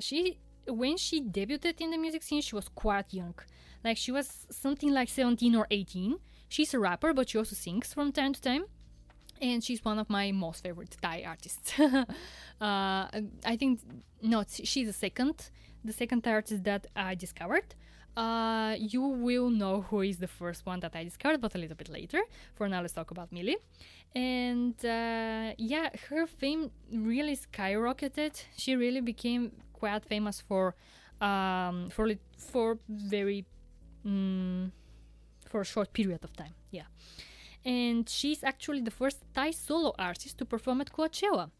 [0.00, 3.34] she when she debuted in the music scene, she was quite young.
[3.82, 6.16] Like she was something like 17 or 18.
[6.48, 8.64] She's a rapper, but she also sings from time to time.
[9.40, 11.78] And she's one of my most favorite Thai artists.
[11.78, 12.04] uh,
[12.60, 13.80] I think
[14.22, 15.50] no, she's the second,
[15.84, 17.74] the second Thai artist that I discovered.
[18.16, 21.76] Uh, you will know who is the first one that I discovered, but a little
[21.76, 22.22] bit later.
[22.54, 23.56] For now, let's talk about Milli.
[24.14, 28.44] And uh, yeah, her fame really skyrocketed.
[28.56, 29.50] She really became
[29.84, 30.74] quite famous for
[31.20, 33.44] um, for lit- for very
[34.06, 34.70] mm,
[35.50, 36.54] for a short period of time.
[36.70, 36.88] Yeah,
[37.64, 41.50] and she's actually the first Thai solo artist to perform at Coachella,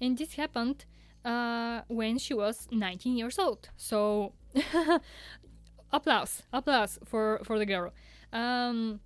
[0.00, 0.84] and this happened
[1.24, 3.68] uh, when she was 19 years old.
[3.76, 4.32] So
[5.92, 7.92] applause, applause for for the girl.
[8.32, 9.00] Um,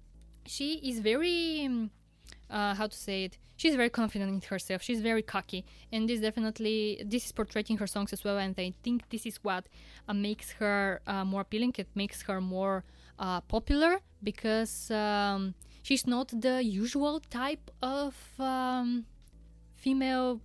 [0.46, 1.90] she is very um,
[2.50, 4.82] uh, how to say it she's very confident in herself.
[4.82, 5.64] She's very cocky.
[5.92, 8.38] And this definitely this is portraying her songs as well.
[8.38, 9.68] And i think this is what
[10.08, 11.74] uh, makes her uh, more appealing.
[11.78, 12.84] It makes her more
[13.18, 19.06] uh, popular because um, she's not the usual type of um,
[19.74, 20.40] female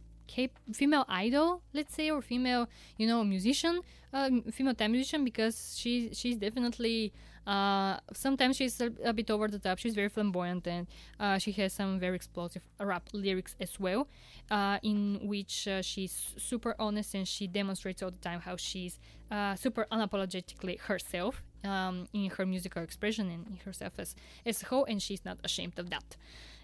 [0.72, 2.66] female idol let's say or female
[2.98, 3.82] you know musician
[4.14, 7.12] uh, female time musician because she she's definitely
[7.48, 9.80] uh, sometimes she's a, a, bit over the top.
[9.80, 10.88] She's very flamboyant and
[11.20, 14.08] uh, she has some very explosive rap lyrics as well,
[14.52, 19.00] uh, in which uh, she's super honest and she demonstrates all the time how she's
[19.32, 24.16] uh, super unapologetically herself um, in her musical expression and in herself as,
[24.46, 26.16] as a whole, and she's not ashamed of that.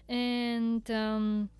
[0.08, 1.50] And um,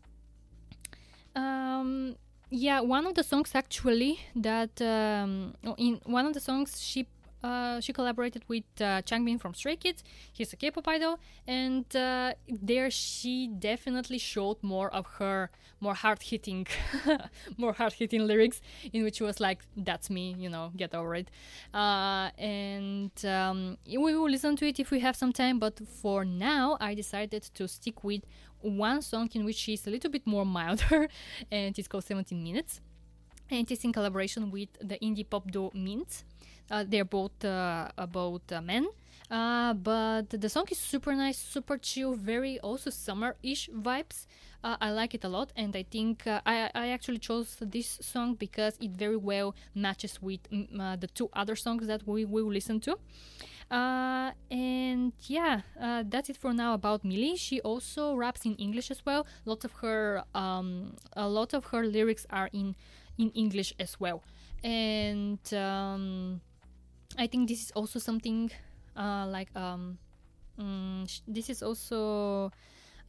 [1.34, 2.16] um,
[2.50, 7.06] yeah, one of the songs actually that um, in one of the songs she
[7.42, 10.02] uh, she collaborated with uh, Changbin from Stray Kids.
[10.32, 16.66] He's a K-pop idol, and uh, there she definitely showed more of her more hard-hitting,
[17.56, 18.60] more hard-hitting lyrics,
[18.92, 21.30] in which she was like, "That's me," you know, get over it.
[21.72, 25.58] Uh, and um, we will listen to it if we have some time.
[25.58, 28.22] But for now, I decided to stick with
[28.60, 31.08] one song in which she's a little bit more milder,
[31.52, 32.80] and it's called 17 Minutes
[33.50, 36.24] and it's in collaboration with the indie pop duo Mint.
[36.70, 38.86] Uh, they're both uh, about uh, men,
[39.30, 44.26] uh, but the song is super nice, super chill, very also summer-ish vibes.
[44.62, 47.98] Uh, I like it a lot, and I think uh, I, I actually chose this
[48.02, 52.50] song because it very well matches with uh, the two other songs that we will
[52.50, 52.98] listen to.
[53.70, 57.38] Uh, and yeah, uh, that's it for now about Milli.
[57.38, 59.26] She also raps in English as well.
[59.44, 62.74] Lots of her, um, a lot of her lyrics are in
[63.18, 64.22] in English as well.
[64.64, 66.40] And um,
[67.18, 68.50] I think this is also something
[68.96, 69.98] uh, like um,
[70.60, 72.52] mm, sh- this is also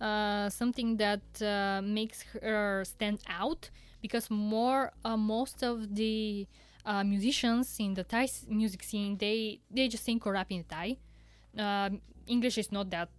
[0.01, 3.69] uh, something that uh, makes her stand out
[4.01, 6.47] because more uh, most of the
[6.85, 10.97] uh, musicians in the Thai music scene they they just sing or rap in Thai.
[11.57, 13.09] Um English is not that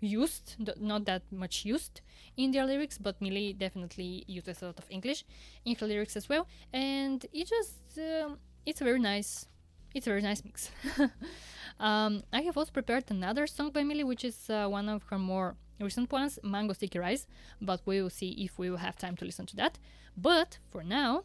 [0.00, 2.00] used, not that much used
[2.36, 5.24] in their lyrics, but Milli definitely uses a lot of English
[5.64, 9.46] in her lyrics as well, and it just um, it's very nice,
[9.94, 10.70] it's a very nice mix.
[11.80, 15.18] um, I have also prepared another song by Milli, which is uh, one of her
[15.18, 17.26] more recent ones, "Mango Sticky Rice,"
[17.60, 19.78] but we will see if we will have time to listen to that.
[20.16, 21.24] But for now,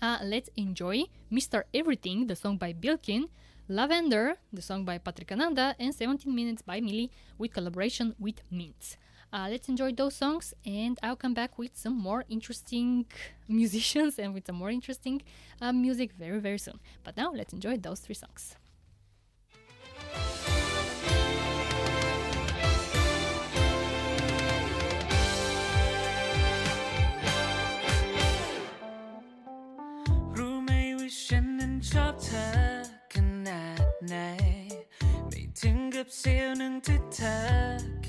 [0.00, 1.64] uh, let's enjoy Mr.
[1.72, 3.28] Everything, the song by Billkin,
[3.68, 8.96] Lavender, the song by Patrick Ananda, and 17 Minutes by Milli with collaboration with Mint.
[9.33, 13.05] Uh, let's enjoy those songs, and I'll come back with some more interesting
[13.47, 15.21] musicians and with some more interesting
[15.61, 16.79] uh, music very, very soon.
[17.03, 18.55] But now, let's enjoy those three songs.
[36.01, 38.00] กับเสี้ยวหนึ่งที่เธอ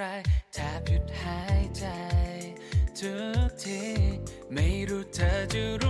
[0.00, 0.06] ไร
[0.54, 1.84] แทบหยุดหายใจ
[2.98, 3.14] ทุ
[3.46, 3.82] กที
[4.52, 5.89] ไม่รู้เธอจะรู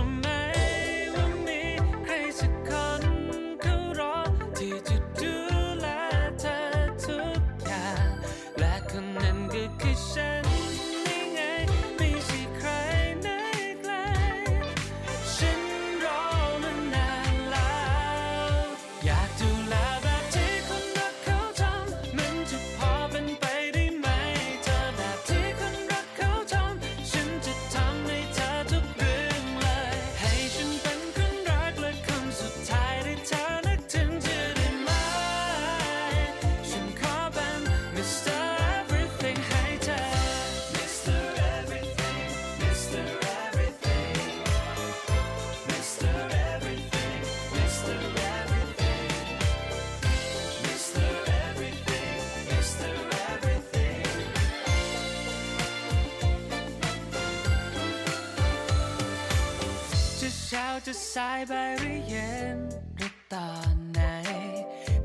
[60.47, 62.57] เช้าจะสายบ่ายหรือเย็น
[62.97, 64.01] หรือตอนไหน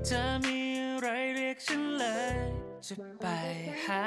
[0.04, 2.04] เธอมีอะไรเรียกฉันเล
[2.34, 2.38] ย
[2.86, 3.26] จะไป
[3.84, 4.04] หา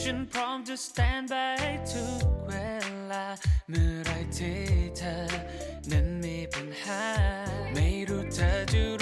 [0.00, 2.52] ฉันพร้อมจะ stand by ทุกเว
[3.10, 3.26] ลา
[3.68, 4.62] เมื่อไรที่
[4.98, 5.16] เธอ
[5.90, 7.02] นั้นมีปัญหา
[7.74, 9.01] ไม่รู้เธอจะ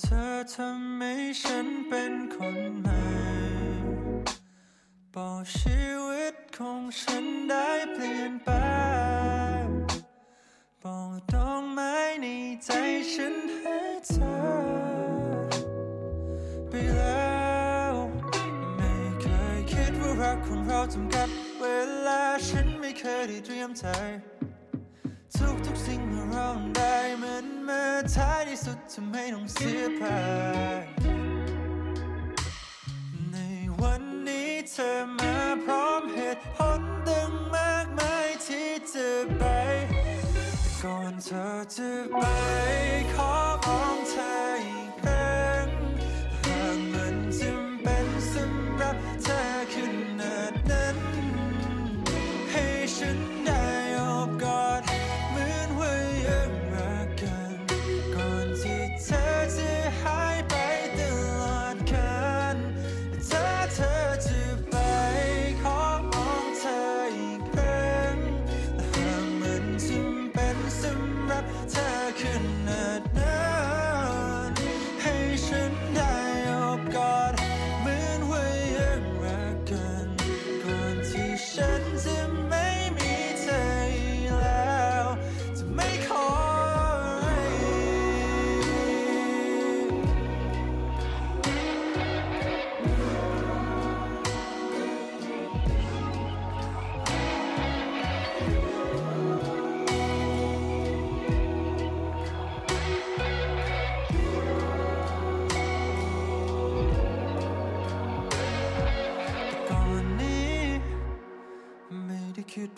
[0.00, 2.36] เธอทำให้ฉันเป็นค
[2.68, 3.02] นใหม่
[5.14, 8.50] บอกชีวิตของฉันได้เปลี่ยนไป
[10.82, 12.26] บอกดอกไม้ใน
[12.64, 12.70] ใจ
[13.12, 13.78] ฉันให้
[14.08, 14.34] เธอ
[16.68, 17.94] ไปแล้ว
[18.76, 19.26] ไม่เค
[19.56, 21.28] ยคิดว่ารักของเราจำกัด
[21.60, 21.64] เว
[22.06, 23.86] ลาฉันไม่เคยได้เตรียมใจ
[25.42, 30.02] ทุกทุกสิ่งเมื่อเราได้เหมือนเมื่อท้ายที่สุดจะไม่ต้องเสียไป
[33.32, 33.36] ใน
[33.80, 39.42] วันนี้เธอมาพร้อมเหตุผลตั้งมากมายที่จะไป
[40.32, 40.46] แต่
[40.82, 42.24] ก่อนเธอจะไป
[43.14, 43.34] ขอ
[43.64, 44.32] บองเธอ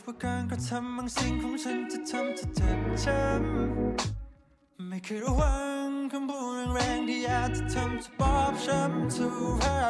[0.06, 9.83] ว่าการกระทำบางสิ่งของฉันจะทำจะเจ็บช้ำไม่เคยระวังคำพูดแรงๆที่อาจจะทำจะบอบช้ำทุกไ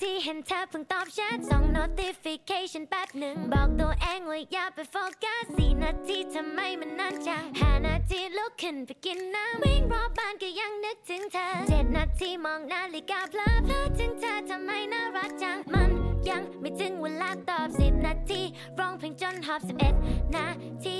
[0.00, 15.90] ที่เห็นเธอเพิ่งตอบแชทสอง notification แป๊บหนึ่งบอกตัวเองว่าอย่าไปโฟกัสสี่นาทีทำไมมันนานจังห้านาทีลุกขึ้นไปกินน้ำวิ่งรอบบ้านก็ยังนึกถึงเธอเจ็ดนาทีมองนาฬิกาเพลอเพลอถึงเธอทำไมน่ารักจังมัน
[16.28, 18.40] ยังไม่ถึงเวลาตอบสิบนาที
[18.78, 19.94] ร้องเพลงจนหอบสิบเอ็ด
[20.36, 20.46] นา
[20.84, 20.96] ที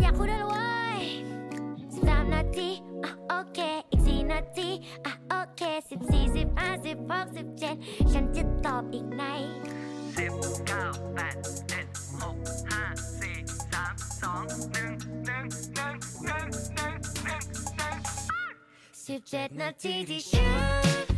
[0.00, 0.64] อยากคุยด้วยเลยว้
[0.98, 1.02] ย
[2.06, 2.68] สามนาที
[3.28, 3.58] โอเค
[3.90, 3.99] อีก
[4.30, 4.70] นาที
[5.04, 7.74] อะโอเคสิบสี่สิบห้าสิบหกสิบเจ็ด
[8.12, 9.24] ฉันจะตอบอีกไหน
[10.16, 10.32] สิบ
[10.66, 11.36] เก้าแปด
[11.68, 11.86] เจ็ด
[12.20, 12.36] หก
[12.68, 12.82] ห้า
[13.18, 13.36] สี่
[13.72, 14.92] สามสองหนึ่ง
[15.26, 17.44] หนึ่งหนึ่งหนึ่งหนึ่งหนึ่ง
[17.76, 17.96] หนึ่ง
[19.06, 20.48] สิบเจ็ดนาทีที่ฉั
[21.08, 21.09] น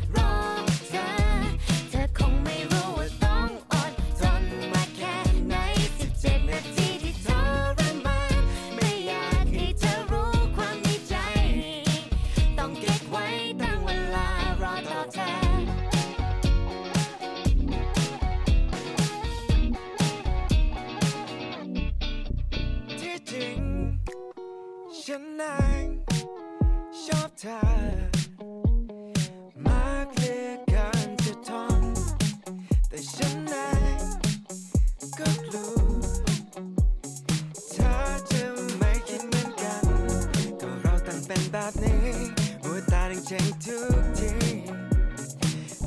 [43.33, 44.33] ตาแดงเจทุกที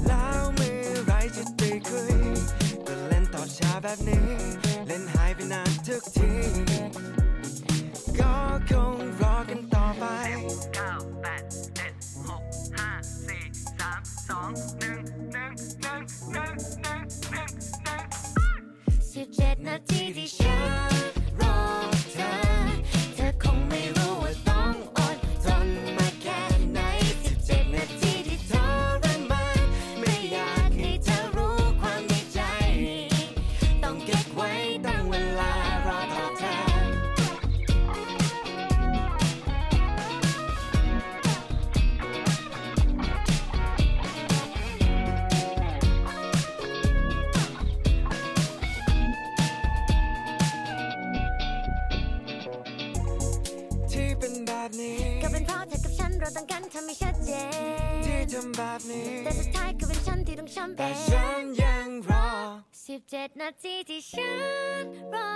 [0.08, 2.16] แล้วเมื่อไรจะได้คุย
[2.88, 4.28] ก็เล่นตอบช้าแบบนี้
[4.88, 6.75] เล่นหายไปนานทุกที
[60.56, 62.28] ฉันที่ต้องช้ำเป็แต่นฉันยังรอ
[62.86, 64.34] สิบเจ็ดนาทีที่ฉั
[64.82, 64.84] น
[65.14, 65.34] รอ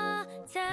[0.51, 0.69] เธอ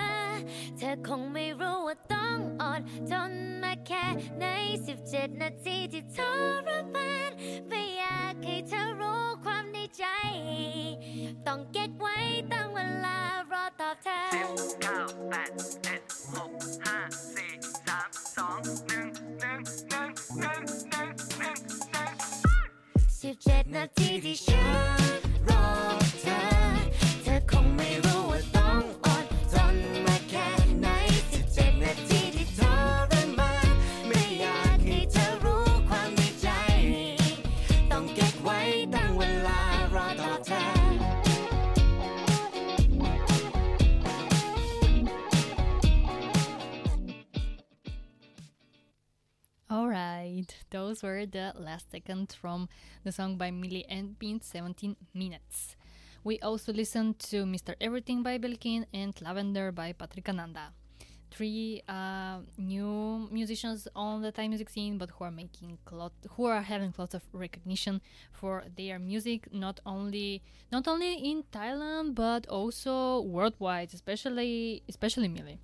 [0.79, 3.33] เธอคงไม่รู้ว่าต้องอดทน
[3.63, 4.05] มาแค่
[4.39, 4.45] ไหน
[4.87, 6.19] สิบเจ็ดนาทีที่ท
[6.67, 7.31] รมาน
[7.69, 10.05] ไม่อยากให้เธอรู้ความในใจ
[11.47, 12.17] ต้องเก็บไว้
[12.53, 13.19] ตั้งเวลา
[13.53, 14.47] รอตอบเธอสิบ
[14.81, 19.16] เจ็ดนาทีที่ฉันร
[23.35, 24.55] 19
[25.49, 25.86] Rock.
[50.71, 52.69] Those were the last seconds from
[53.05, 55.77] the song by Milli and Bean 17 Minutes.
[56.25, 57.77] We also listened to Mr.
[57.81, 60.73] Everything by Billkin and Lavender by Patrick Ananda.
[61.31, 66.47] Three uh, new musicians on the Thai music scene, but who are making lot, who
[66.47, 68.01] are having lots of recognition
[68.33, 70.43] for their music, not only
[70.73, 75.59] not only in Thailand but also worldwide, especially especially Milli.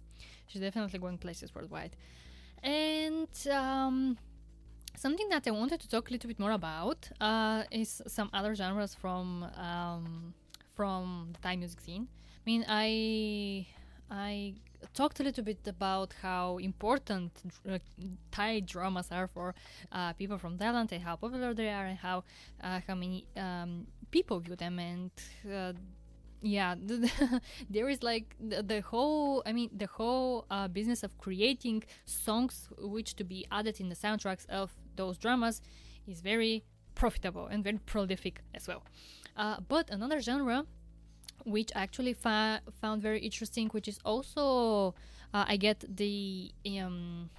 [0.46, 1.96] She's definitely going places worldwide.
[2.62, 4.18] And um,
[5.02, 8.54] something that I wanted to talk a little bit more about uh, is some other
[8.54, 9.26] genres from
[9.68, 10.32] um,
[10.76, 12.06] from the Thai music scene.
[12.42, 13.66] I mean, I
[14.10, 14.54] I
[14.94, 17.30] talked a little bit about how important
[17.68, 17.78] uh,
[18.30, 19.54] Thai dramas are for
[19.90, 22.18] uh, people from Thailand and how popular they are and how
[22.62, 25.10] uh, how many um, people view them and
[25.52, 25.72] uh,
[26.42, 26.74] yeah
[27.70, 32.68] there is like the, the whole i mean the whole uh, business of creating songs
[32.78, 35.60] which to be added in the soundtracks of those dramas
[36.06, 36.64] is very
[36.94, 38.82] profitable and very prolific as well.
[39.36, 40.64] Uh, but another genre
[41.44, 44.94] which I actually fa- found very interesting which is also
[45.34, 47.30] uh, i get the um,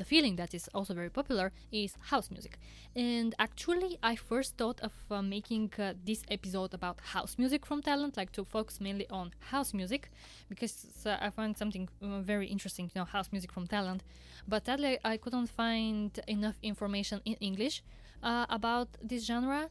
[0.00, 2.58] the feeling that is also very popular is house music.
[2.96, 7.82] And actually, I first thought of uh, making uh, this episode about house music from
[7.82, 10.10] Thailand, like to focus mainly on house music,
[10.48, 10.74] because
[11.06, 14.00] uh, I find something uh, very interesting, you know, house music from Thailand.
[14.48, 17.82] But sadly, I couldn't find enough information in English
[18.22, 19.68] uh, about this genre.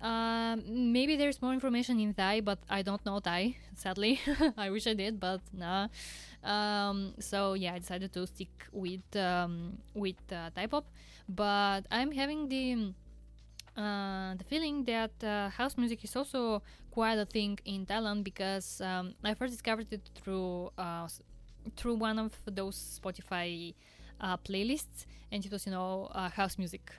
[0.00, 3.56] Um, maybe there's more information in Thai, but I don't know Thai.
[3.74, 4.20] Sadly,
[4.56, 5.88] I wish I did, but nah.
[6.44, 10.84] Um, so yeah, I decided to stick with um, with uh, Thai pop.
[11.28, 12.92] But I'm having the
[13.76, 18.80] uh, the feeling that uh, house music is also quite a thing in Thailand because
[18.80, 21.08] um, I first discovered it through uh,
[21.76, 23.74] through one of those Spotify
[24.20, 26.90] uh, playlists, and it was you know uh, house music,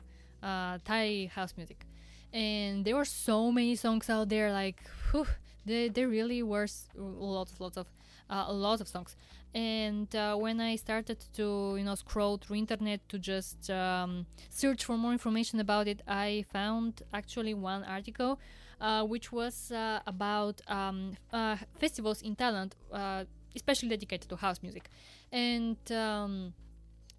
[0.44, 1.86] uh, Thai house music,
[2.34, 4.52] and there were so many songs out there.
[4.52, 5.28] Like, whew,
[5.66, 7.88] there really were lots, lots of,
[8.30, 9.16] uh, of songs.
[9.54, 14.86] And uh, when I started to you know scroll through internet to just um, search
[14.86, 18.40] for more information about it, I found actually one article.
[18.80, 23.24] Uh, which was uh, about um, uh, festivals in Thailand, uh,
[23.56, 24.92] especially dedicated to house music,
[25.32, 26.54] and um,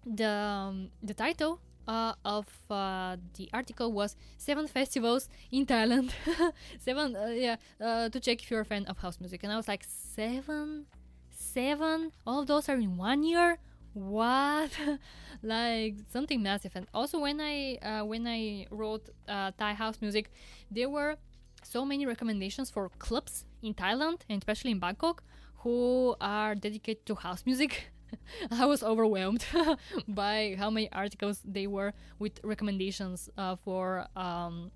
[0.05, 6.11] the um, the title uh, of uh, the article was seven festivals in Thailand.
[6.79, 9.43] seven, uh, yeah, uh, to check if you're a fan of house music.
[9.43, 10.85] And I was like, seven,
[11.31, 13.57] seven, all of those are in one year.
[13.93, 14.71] what
[15.41, 20.31] like something massive and also when i uh, when i wrote uh, thai house music
[20.77, 21.17] there were
[21.63, 25.23] so many recommendations for clubs in thailand and especially in bangkok
[25.63, 27.91] who are dedicated to house music
[28.51, 29.45] i was overwhelmed
[30.07, 34.71] by how many articles they were with recommendations uh, for um,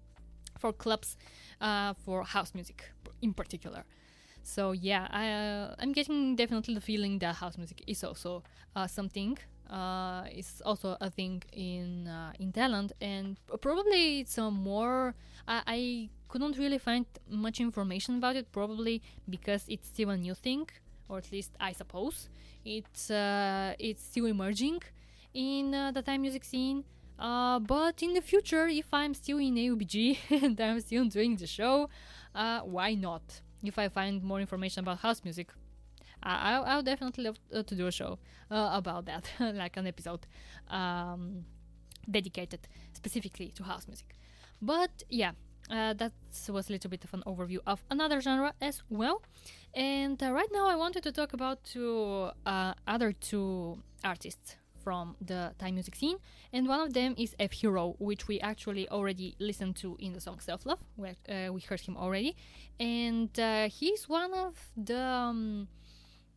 [0.57, 1.17] for clubs
[1.61, 3.83] uh, for house music in particular
[4.43, 8.43] so yeah I, uh, i'm getting definitely the feeling that house music is also
[8.75, 9.37] uh, something
[9.69, 15.15] uh, it's also a thing in uh, in Thailand, and probably it's a more.
[15.47, 20.35] I, I couldn't really find much information about it, probably because it's still a new
[20.35, 20.67] thing,
[21.09, 22.29] or at least I suppose
[22.65, 24.81] it's uh, it's still emerging
[25.33, 26.83] in uh, the Thai music scene.
[27.19, 31.47] Uh, but in the future, if I'm still in AUBG and I'm still doing the
[31.47, 31.89] show,
[32.35, 33.41] uh, why not?
[33.63, 35.49] If I find more information about house music,
[36.21, 38.19] I, I'll, I'll definitely love uh, to do a show
[38.51, 40.25] uh, about that, like an episode
[40.69, 41.45] um,
[42.09, 42.61] dedicated
[42.93, 44.15] specifically to house music.
[44.61, 45.31] But yeah,
[45.69, 46.13] uh, that
[46.49, 49.21] was a little bit of an overview of another genre as well.
[49.73, 55.15] And uh, right now, I wanted to talk about two uh, other two artists from
[55.21, 56.17] the Thai music scene,
[56.51, 60.19] and one of them is F Hero, which we actually already listened to in the
[60.19, 60.79] song Self Love.
[60.95, 62.35] Where, uh, we heard him already,
[62.79, 65.67] and uh, he's one of the um,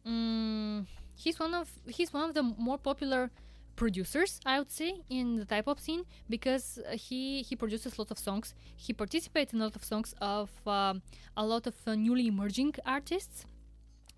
[0.07, 3.31] mm, he's one of he's one of the more popular
[3.77, 8.01] producers I would say in the Thai pop scene because uh, he he produces a
[8.01, 8.55] lot of songs.
[8.77, 11.03] He participates in a lot of songs of um,
[11.37, 13.45] a lot of uh, newly emerging artists.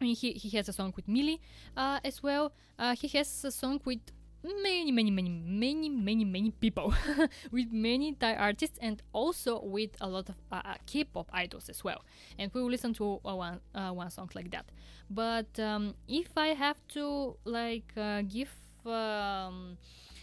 [0.01, 1.41] I mean, he, he has a song with Milli
[1.77, 2.53] uh, as well.
[2.79, 3.99] Uh, he has a song with
[4.45, 6.95] many, many, many, many, many, many people,
[7.51, 11.83] with many Thai artists, and also with a lot of uh, uh, K-pop idols as
[11.83, 12.05] well.
[12.39, 14.67] And we will listen to uh, one uh, one song like that.
[15.11, 18.51] But um, if I have to like uh, give
[18.87, 19.77] um,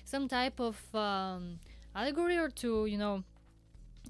[0.04, 1.60] some type of um,
[1.96, 3.24] allegory or to you know,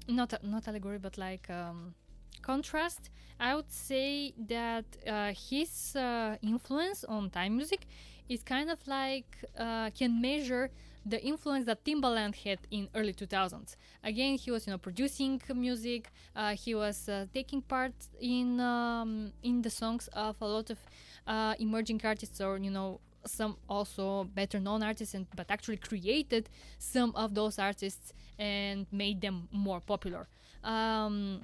[0.08, 1.94] not not allegory, but like um,
[2.42, 7.86] contrast, I would say that uh, his uh, influence on Thai music
[8.28, 10.70] is kind of like uh, can measure
[11.04, 13.76] the influence that Timbaland had in early 2000s.
[14.02, 16.10] Again, he was you know producing music.
[16.34, 20.78] Uh, he was uh, taking part in um, in the songs of a lot of
[21.26, 26.48] uh, emerging artists or you know some also better known artists and but actually created
[26.78, 30.28] some of those artists and made them more popular.
[30.64, 31.42] Um,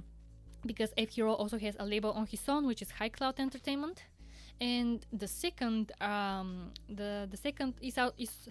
[0.65, 4.05] because F Hero also has a label on his own, which is High Cloud Entertainment.
[4.61, 8.49] And the second, um, the the second is out is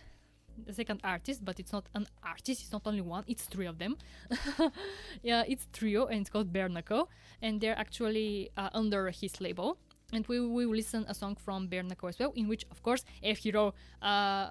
[0.66, 2.62] the second artist, but it's not an artist.
[2.62, 3.24] It's not only one.
[3.28, 3.98] It's three of them.
[5.24, 7.08] yeah, it's trio, and it's called Bernaco,
[7.42, 9.78] and they're actually uh, under his label.
[10.14, 13.38] And we will listen a song from Bernaco as well, in which, of course, F
[13.38, 14.50] Hero uh,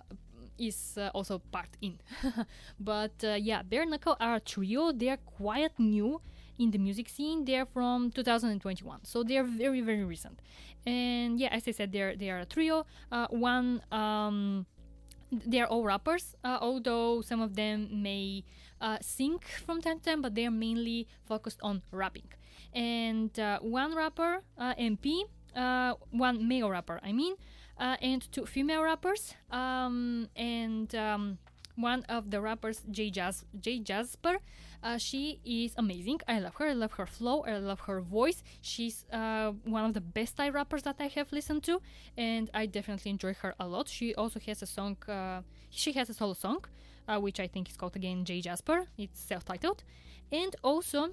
[0.58, 1.98] is uh, also part in.
[2.80, 4.92] but uh, yeah, Bernaco are a trio.
[4.92, 6.20] They're quite new
[6.58, 7.44] in the music scene.
[7.44, 10.40] They're from 2021, so they're very very recent.
[10.86, 12.86] And yeah, as I said, they're they are a trio.
[13.10, 13.82] Uh, one.
[13.90, 14.66] Um,
[15.32, 18.42] they are all rappers, uh, although some of them may
[18.80, 22.26] uh, sing from time to time, but they are mainly focused on rapping.
[22.72, 25.22] And uh, one rapper, uh, MP,
[25.56, 27.34] uh, one male rapper, I mean,
[27.78, 31.38] uh, and two female rappers, um, and um,
[31.76, 34.38] one of the rappers, Jay, Jas- Jay Jasper.
[34.82, 36.20] Uh, she is amazing.
[36.26, 36.68] I love her.
[36.68, 37.42] I love her flow.
[37.46, 38.42] I love her voice.
[38.62, 41.80] She's uh, one of the best Thai rappers that I have listened to,
[42.16, 43.88] and I definitely enjoy her a lot.
[43.88, 44.96] She also has a song.
[45.06, 46.64] Uh, she has a solo song,
[47.06, 48.86] uh, which I think is called again Jay Jasper.
[48.96, 49.84] It's self-titled,
[50.32, 51.10] and also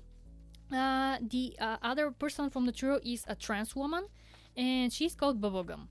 [0.71, 4.05] uh, the uh, other person from the trio is a trans woman,
[4.57, 5.87] and she's called Bubblegum.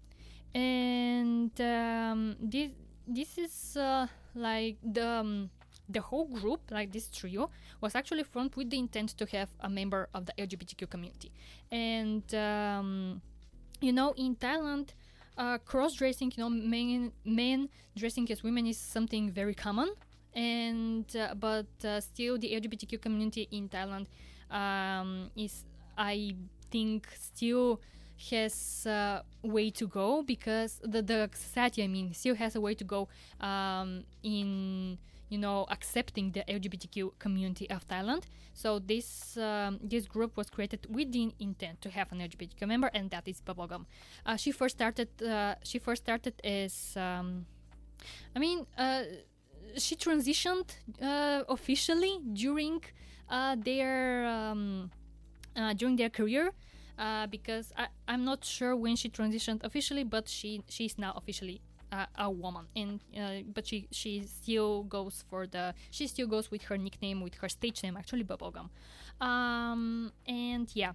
[0.55, 2.71] And um, this
[3.07, 5.51] this is uh, like the um,
[5.89, 7.51] the whole group, like this trio,
[7.81, 11.31] was actually formed with the intent to have a member of the LGBTQ community.
[11.71, 13.23] And um,
[13.81, 14.89] you know, in Thailand,
[15.39, 19.91] uh, cross-dressing, you know, men men dressing as women is something very common.
[20.35, 24.07] And uh, but uh, still, the LGBTQ community in Thailand
[24.51, 25.65] um, is,
[25.97, 26.35] I
[26.71, 27.81] think, still
[28.31, 32.75] has a way to go because the, the society i mean still has a way
[32.75, 33.09] to go
[33.41, 34.99] um, in
[35.29, 38.25] you know accepting the lgbtq community of thailand.
[38.55, 42.91] So this um, this group was created with the intent to have an lgbtq member
[42.95, 43.85] and that is bubblegum.
[44.25, 47.47] Uh, she first started uh, she first started as um,
[48.35, 49.03] i mean uh,
[49.77, 52.81] she transitioned uh, officially during
[53.29, 54.91] uh, their um,
[55.57, 56.53] uh, during their career
[56.99, 61.61] uh, because I, I'm not sure when she transitioned officially, but she she's now officially
[61.93, 66.51] a, a woman, and uh, but she she still goes for the she still goes
[66.51, 68.69] with her nickname with her stage name actually Bubblegum,
[69.21, 70.93] um, and yeah,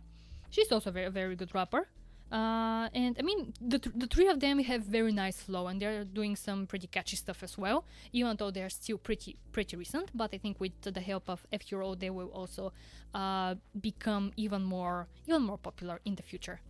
[0.49, 1.88] she's also a very very good rapper.
[2.32, 5.82] Uh, and I mean, the, th- the three of them have very nice flow, and
[5.82, 7.84] they're doing some pretty catchy stuff as well.
[8.13, 11.61] Even though they're still pretty pretty recent, but I think with the help of F
[11.63, 12.71] Hero, they will also
[13.13, 16.61] uh, become even more even more popular in the future.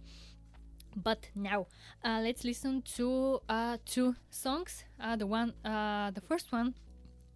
[0.95, 1.67] But now,
[2.03, 4.83] uh, let's listen to uh, two songs.
[4.99, 6.73] Uh, the one, uh, the first one,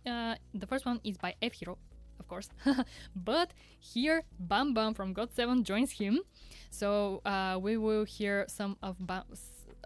[0.03, 1.77] the first one is by F Hero,
[2.19, 2.49] of course.
[3.15, 6.21] but here, Bam Bam from GOT7 joins him.
[6.69, 8.97] So uh, we will hear some of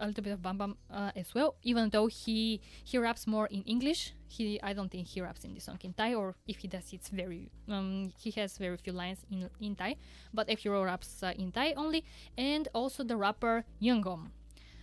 [0.00, 1.54] a little bit of Bam Bam uh, as well.
[1.62, 5.54] Even though he he raps more in English, he I don't think he raps in
[5.54, 8.92] this song in Thai, or if he does, it's very um, he has very few
[8.92, 9.96] lines in in Thai.
[10.34, 12.04] But F Hero raps uh, in Thai only,
[12.36, 14.30] and also the rapper Youngohm.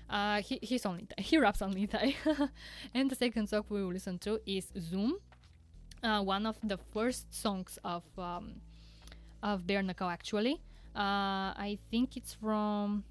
[0.10, 2.16] Uh, he, he's only he raps only Thai.
[2.94, 5.18] and the second song we will listen to is Zoom,
[6.04, 8.62] uh, one of the first songs of um,
[9.44, 10.62] of Bernaco actually.
[10.96, 13.04] Uh, I think it's from.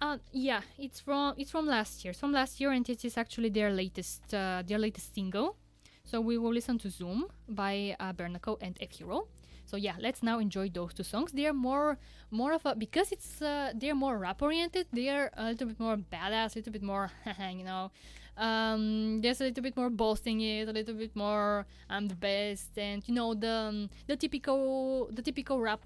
[0.00, 2.10] Uh, yeah, it's from it's from last year.
[2.10, 5.56] It's from last year, and it is actually their latest uh, their latest single.
[6.04, 8.12] So we will listen to Zoom by uh,
[8.60, 9.28] and F Hero.
[9.66, 11.32] So yeah, let's now enjoy those two songs.
[11.32, 11.98] They are more
[12.30, 14.86] more of a because it's uh, they're more rap oriented.
[14.92, 17.10] They are a little bit more badass, a little bit more
[17.50, 17.90] you know.
[18.38, 22.78] Um, there's a little bit more boasting it, a little bit more I'm the best,
[22.78, 25.82] and you know the um, the typical the typical rap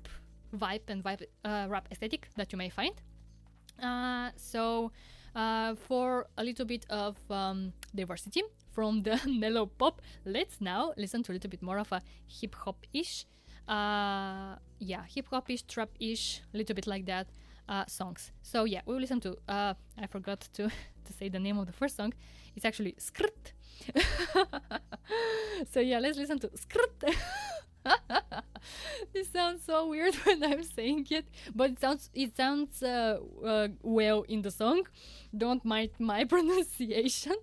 [0.55, 2.93] vibe and vibe uh, rap aesthetic that you may find.
[3.83, 4.93] Uh, so,
[5.35, 11.23] uh, for a little bit of um, diversity from the mellow pop, let's now listen
[11.23, 13.25] to a little bit more of a hip hop ish,
[13.67, 17.29] uh, yeah, hip hop ish, trap ish, a little bit like that
[17.69, 18.33] uh, songs.
[18.43, 19.37] So yeah, we will listen to.
[19.49, 20.69] Uh, I forgot to
[21.05, 22.13] to say the name of the first song.
[22.57, 23.53] It's actually Skrt.
[25.73, 27.15] so yeah, let's listen to Skrt.
[29.13, 33.69] this sounds so weird when I'm saying it, but it sounds it sounds uh, uh,
[33.83, 34.87] well in the song.
[35.37, 37.37] Don't mind my pronunciation,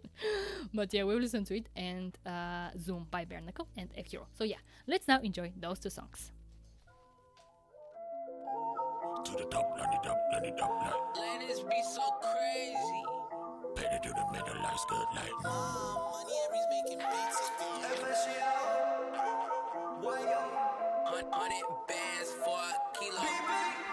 [0.74, 4.28] but yeah, we'll listen to it and uh, Zoom by Bernaco and F Hero.
[4.34, 6.32] So yeah, let's now enjoy those two songs.
[9.26, 13.28] To the top, line it up, line it up like Ladies be so crazy.
[13.76, 17.51] Pay it to the middle like good like Money Aries making beats.
[21.05, 23.24] Hun- Hundred bands for a kilo.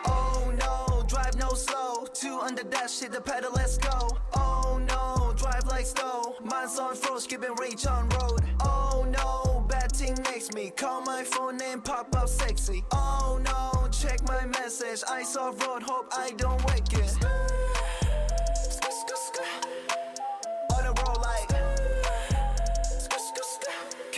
[0.06, 2.06] Oh no, drive no slow.
[2.12, 4.16] Two on the dash, hit the pedal, let's go.
[4.34, 6.34] Oh no, drive like slow.
[6.42, 8.40] Mine's on froze, keeping reach on road.
[8.62, 10.70] Oh no, bad thing next me.
[10.70, 12.84] Call my phone and pop up sexy.
[12.92, 15.02] Oh no, check my message.
[15.08, 17.75] I saw road, hope I don't wake it.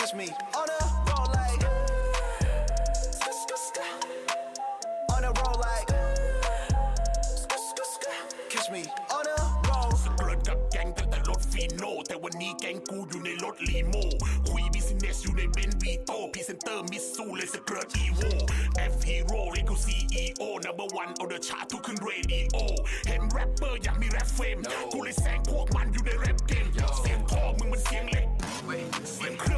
[0.09, 1.63] Catch me on a roll like.
[5.13, 5.89] On a roll like.
[8.49, 9.37] Catch me on a
[9.69, 9.91] roll.
[10.05, 14.05] สเกิร์ตกับแก๊งตั้งแต่รถฟีโน่แต่วันนี้แก๊งกูอยู่ในรถลีโม่
[14.49, 18.21] คุยบิสเนสอยู่ในเบนวีโต้พรีเซนเตอร์มิสซูเลยสเกิร์ตอีโว
[18.93, 22.57] F Hero เรียกกู CEO number one เอาเดอะชาร์ทุกขึ้นเรดิโอ
[23.09, 24.59] เห็นแรปเปอร์อยากมีแรปเฟม
[24.93, 26.67] กูเลยแซงพวกมันอยู่ในแรปเกม
[27.01, 28.27] เสียงท่อมึงมันเสียงเล็ก
[29.13, 29.58] เสียงเครื่อ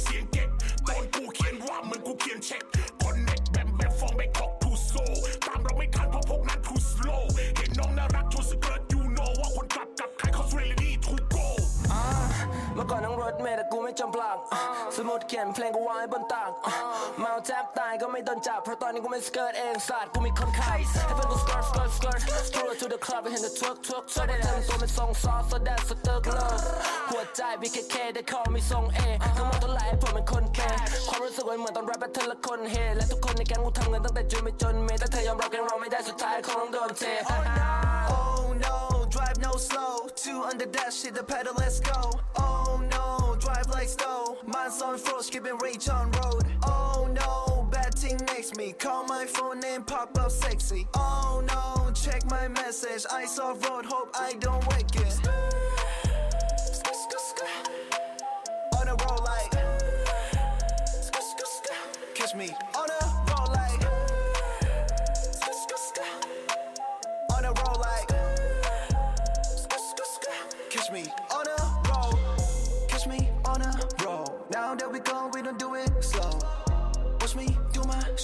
[0.00, 0.39] 100
[12.80, 14.36] มื่อก่อนนั่งรถเมล์แต่กูไม่จำพลัง
[14.96, 16.50] สมุดเขียนเพลงกูวางไว้บนตัก
[17.20, 20.76] เมาแทบตายก็ไม่โดนจับเพราะตอนนี้กูไม่สเกิร์ตเองสัตว์กูมีคนขับให้
[21.16, 22.20] เพื่อนกูสเกิร์ตสเกิร์ตสเกิร์ต
[22.52, 26.60] Through to the club ไปเห็นแต่ทวกทวกทวกได้ทำตัวเป็นทรงซอสโซดาสเติร์กเลิฟ
[27.10, 29.00] หัวใจ BKK ได้คอมีทรงเอ
[29.36, 30.72] ทั้งหมดทั้งหลายผมเป็นคนแก่
[31.08, 37.02] ความรู้สึกมันเหมือนตอนแรปเธอละคนเฮและทุกคนในแก๊งกูทำเงินตั้งแต่จนไม่จนเมแต่เธอยอมรับแก๊งเราไม่ได้สุดท้ายคงต้องโดนเท
[39.60, 40.08] slow.
[40.16, 42.10] Two the dash, hit the pedal, let's go.
[42.36, 44.38] Oh no, drive like slow.
[44.46, 46.44] Mine's on froze, keeping reach on road.
[46.64, 48.72] Oh no, bad thing next me.
[48.72, 50.86] Call my phone and pop up sexy.
[50.94, 53.04] Oh no, check my message.
[53.12, 55.18] I saw road, hope I don't wake it.
[58.76, 59.52] On like.
[62.14, 62.50] Catch me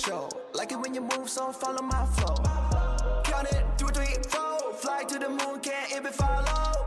[0.07, 0.29] show.
[0.55, 2.37] Like it when you move, so follow my flow.
[3.25, 4.73] Count it, two, three, four.
[4.75, 6.87] Fly to the moon, can't it follow.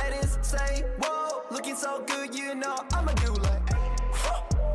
[0.00, 3.62] Ladies say, whoa, looking so good, you know I'ma do like.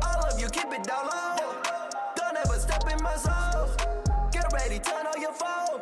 [0.06, 1.54] All of you keep it down low.
[2.16, 3.68] Don't ever step in my zone.
[4.30, 5.73] Get ready, turn on your phone.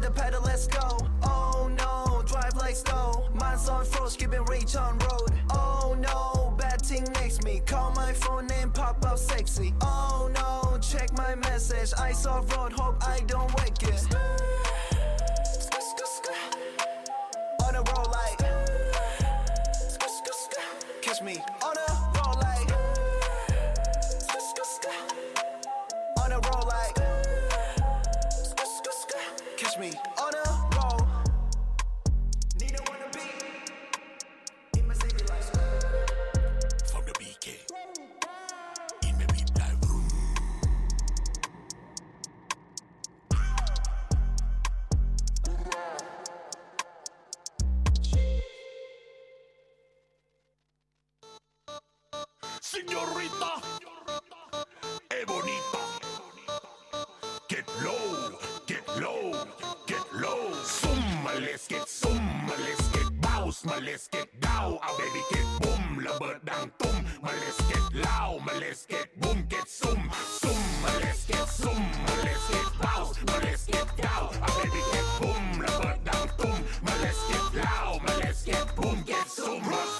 [0.00, 0.98] Shit, the pedal, let's go.
[1.22, 3.28] Oh no, drive like snow.
[3.34, 5.30] Mine's on froze, keeping reach on road.
[5.50, 7.60] Oh no, bad thing next me.
[7.66, 9.74] Call my phone name, pop up sexy.
[9.80, 11.92] Oh no, check my message.
[11.98, 14.06] I saw road, hope I don't wake it.
[61.68, 62.46] malesket sum
[62.92, 69.44] get bounce let's get down I'll baby get boom Let's get loud, let's get boom
[69.48, 71.76] get sum sum malesket sum
[72.50, 75.60] get bounce let's get down I'll baby get boom
[77.02, 79.99] Let's get loud, let's get boom get sum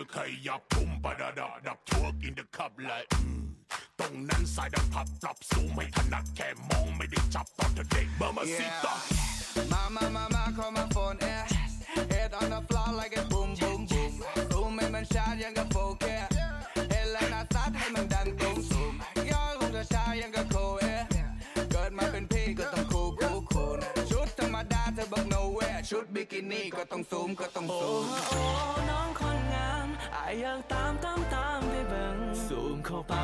[0.00, 3.42] อขยับปุ่มปะดาดาดับ twerk in the cup และอืม
[3.98, 8.94] ตรงนั้นสายดับพับปรับสูงไม่ถนัดแค่มองไม่ได้จับตอนเธอเด็กเบอร์มาซิตา
[9.72, 11.44] Mama, mama, call my phone, yeah.
[12.12, 14.12] Head on the floor like a boom, boom, boom.
[14.50, 16.04] Boom ให้มันชายังกับโฟแก
[16.90, 18.92] เห็นแล้วน่าซัดให้มันดังตุ้มสูม
[19.30, 20.84] ย่อลงจะชายังกับโคเอ
[21.72, 28.40] เกิดมาเป็นพี่ก็ต้องคูคูคูนะชุดธรรมดาเธอบอก nowhere ชุดบิกินี่ก็ต้องซูมก็ต้องซูมโอ้
[28.90, 29.27] น้องคนงาม
[30.30, 33.14] อยอยากตามตามตามไปเบิ่งซูมเข้าไป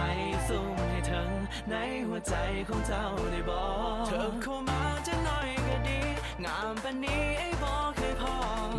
[0.48, 1.30] ซูมให้ถึง
[1.70, 1.74] ใน
[2.06, 2.34] หัวใจ
[2.68, 3.66] ของเจ้าได้บอ
[4.02, 6.00] กเธอเข้ามาจะหน่อยก็ดี
[6.44, 8.34] งามปานนี้ไอ้บอกเคยพอ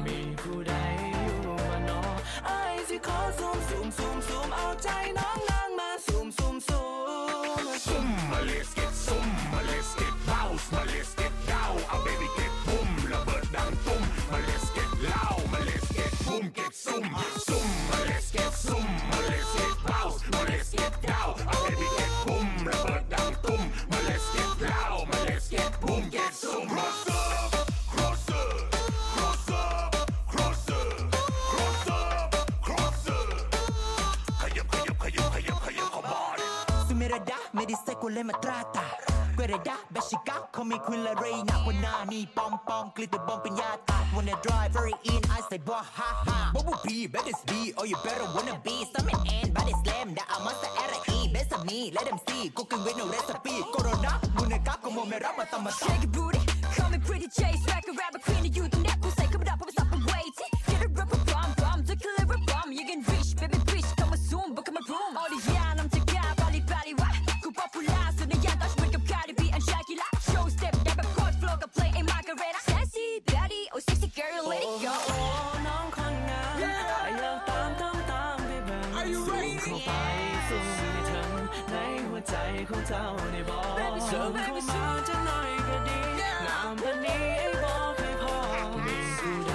[0.06, 0.74] มีผู้ใด
[1.42, 2.02] อยู่มานอ
[2.46, 2.60] ไอ้
[2.90, 6.82] สิขอซูมซูมซูมซูมเอาใจน้องนางมาซูมซูมซู
[7.68, 11.78] มซูม Summa, let's get summa, let's get bounce, ma let's get down.
[11.92, 14.02] Our baby get boom, ระเบิดดังตุ้ม
[14.32, 17.45] มา let's get loud, มา let's get boom, get sum, sum, มา let's get sum, ม
[18.36, 21.36] get zoom, maar let's get bounce, maar let's get down.
[21.48, 26.10] I baby get boom, rubber down tum, maar let's get loud, maar let's get boom,
[26.10, 26.68] get zoom.
[26.68, 27.52] Cross up,
[27.94, 28.56] cross up,
[29.14, 29.96] cross up,
[30.32, 31.16] cross up,
[31.52, 32.32] cross up,
[32.62, 33.38] cross up.
[34.42, 36.46] Khayab, khayab, khayab, khayab, khayab, khabari.
[36.88, 38.24] Sumera da, meri se ko le.
[39.46, 43.46] Predator, bet she got call me Queen Lareena When I need bomb bomb, glitter bomb
[43.46, 46.52] in yata When I drive very in, I say blah ha ha.
[46.52, 47.44] Bubble B, bet it's
[47.78, 48.88] or you better wanna be?
[48.98, 52.06] Some an end, but it's slam, that I must have E Best of me, let
[52.06, 53.62] them see, cooking with no recipe.
[53.72, 56.40] Corona, 문을 깎고 몸에 라마 담아 Shake your booty,
[56.74, 58.95] call me pretty Chase, swag a rapper queen You you tonight
[74.44, 74.96] let it go
[75.68, 79.92] น้องคนงามอยากตามตามตามไปเบิ่งสูงเข้าไป
[80.48, 81.24] สูงในเธอ
[81.72, 81.76] ใน
[82.08, 82.36] หัวใจ
[82.70, 84.24] ของเจ้าในบ่อเดินเข้า
[84.70, 85.98] มาจะหน่อยก็ดี
[86.48, 88.36] น้ำพันนี้ไอ้บ่เคยพอ
[88.86, 89.52] มีสู่ใด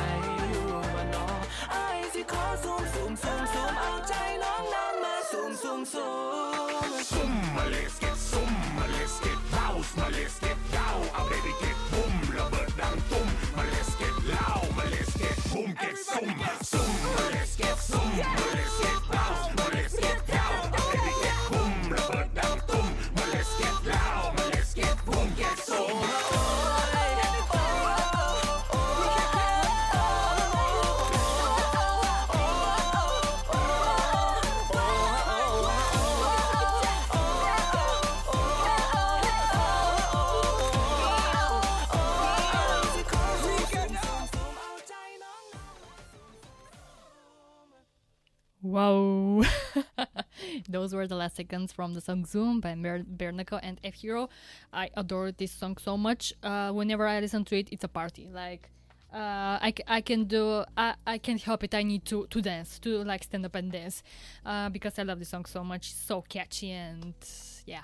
[0.51, 0.64] อยู่
[0.95, 1.35] มาเนาะ
[1.72, 11.69] ไอ้สิขอสูมสูมสูมสูมเอาใจน้องนั้นมาสูมสูมสูม Summa, let's get summa, let's get house, ma let's get down, our baby get
[16.11, 16.82] Zoom, zoom,
[17.30, 18.99] let's get zoom, let's get
[48.70, 49.42] Wow.
[50.68, 54.28] Those were the last seconds from the song Zoom by Ber- Bernaco and F Hero.
[54.72, 56.32] I adore this song so much.
[56.40, 58.28] Uh, whenever I listen to it, it's a party.
[58.32, 58.70] Like,
[59.12, 61.74] uh, I, I can do, I, I can't help it.
[61.74, 64.04] I need to, to dance, to like stand up and dance
[64.46, 65.92] uh, because I love this song so much.
[65.92, 67.14] So catchy and
[67.66, 67.82] yeah.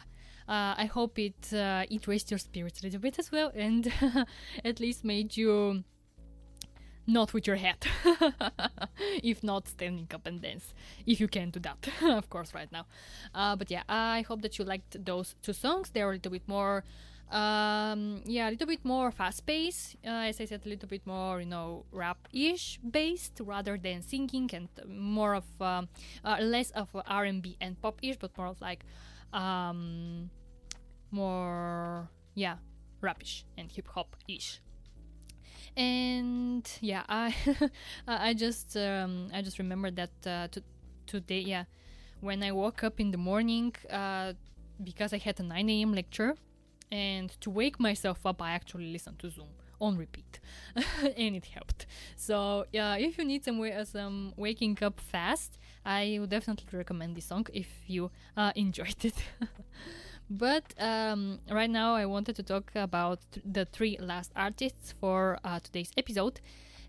[0.49, 3.93] Uh, I hope it uh, it raised your spirits a little bit as well and
[4.64, 5.82] at least made you
[7.07, 7.87] not with your head.
[9.23, 10.75] if not, standing up and dance.
[11.07, 12.87] If you can do that, of course, right now.
[13.35, 15.91] Uh, but yeah, I hope that you liked those two songs.
[15.91, 16.85] They're a little bit more,
[17.31, 19.97] um, yeah, a little bit more fast paced.
[20.05, 24.03] Uh, as I said, a little bit more, you know, rap ish based rather than
[24.03, 25.89] singing and more of, um,
[26.25, 28.85] uh, less of R&B and pop ish, but more of like,
[29.33, 30.31] um,
[31.11, 32.57] more, yeah,
[33.01, 34.61] rapish and hip hop ish
[35.77, 37.35] and yeah i
[38.07, 40.62] i just um, i just remember that uh, to,
[41.07, 41.64] today yeah
[42.20, 44.33] when i woke up in the morning uh,
[44.83, 46.35] because i had a 9 a.m lecture
[46.91, 49.49] and to wake myself up i actually listened to zoom
[49.81, 50.41] on repeat.
[51.18, 51.87] And it helped.
[52.16, 57.16] So yeah if you need some way some waking up fast i would definitely recommend
[57.16, 59.14] this song if you uh, enjoyed it
[60.29, 65.39] But um, right now, I wanted to talk about th- the three last artists for
[65.45, 66.41] uh, today's episode,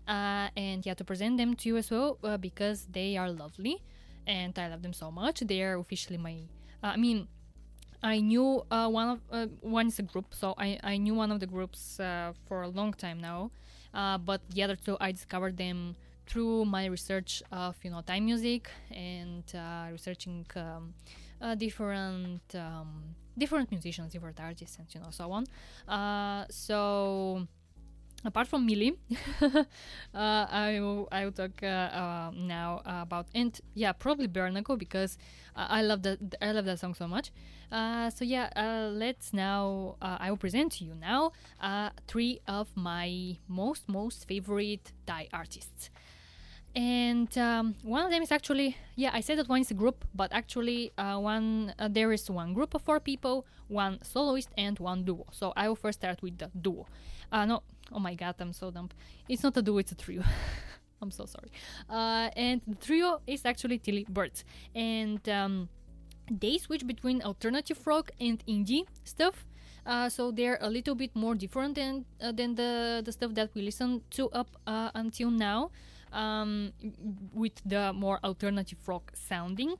[0.08, 3.82] uh, and yeah, to present them to you as well uh, because they are lovely,
[4.26, 5.40] and I love them so much.
[5.40, 6.34] They are officially my.
[6.82, 7.28] uh, I mean,
[8.02, 11.30] I knew uh, one of uh, one is a group, so I I knew one
[11.30, 11.98] of the groups
[12.46, 13.52] for a long time now,
[13.92, 15.94] but the other two I discovered them
[16.26, 19.44] through my research of you know time music and
[19.92, 20.94] researching um,
[21.56, 25.46] different um, different musicians, different artists, and you know so on.
[25.88, 27.46] Uh, so
[28.24, 28.96] apart from Milli,
[29.42, 29.64] uh,
[30.14, 35.18] I will I will talk uh, uh, now about and yeah probably Bernaco because
[35.56, 37.30] uh, I love that I love that song so much.
[37.70, 38.48] Uh, so yeah,
[38.92, 41.32] let's now I will present to you now
[42.06, 45.90] three of my most most favorite Thai artists.
[46.76, 50.04] And um, one of them is actually, yeah, I said that one is a group,
[50.14, 54.78] but actually, uh, one uh, there is one group of four people, one soloist, and
[54.78, 55.26] one duo.
[55.32, 56.86] So I will first start with the duo.
[57.32, 57.62] Uh, no,
[57.92, 58.90] oh my god, I'm so dumb.
[59.28, 60.22] It's not a duo, it's a trio.
[61.02, 61.50] I'm so sorry.
[61.88, 65.68] Uh, and the trio is actually Tilly Birds, and um,
[66.30, 69.46] they switch between alternative rock and indie stuff.
[69.86, 73.54] Uh, so they're a little bit more different than uh, than the the stuff that
[73.54, 75.70] we listen to up uh, until now,
[76.12, 76.72] um,
[77.32, 79.76] with the more alternative rock sounding.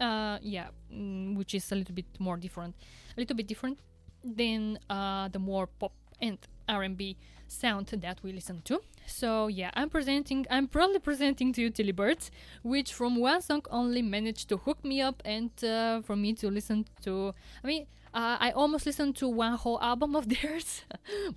[0.00, 2.76] Uh, yeah, mm, which is a little bit more different,
[3.16, 3.80] a little bit different
[4.22, 6.38] than uh, the more pop and
[6.68, 7.16] R&B
[7.48, 8.80] sound that we listen to.
[9.08, 12.30] So yeah, I'm presenting, I'm proudly presenting to you Tilly Birds,
[12.62, 16.50] which from one song only managed to hook me up and uh, for me to
[16.50, 17.34] listen to.
[17.64, 20.82] I mean, uh, I almost listened to one whole album of theirs,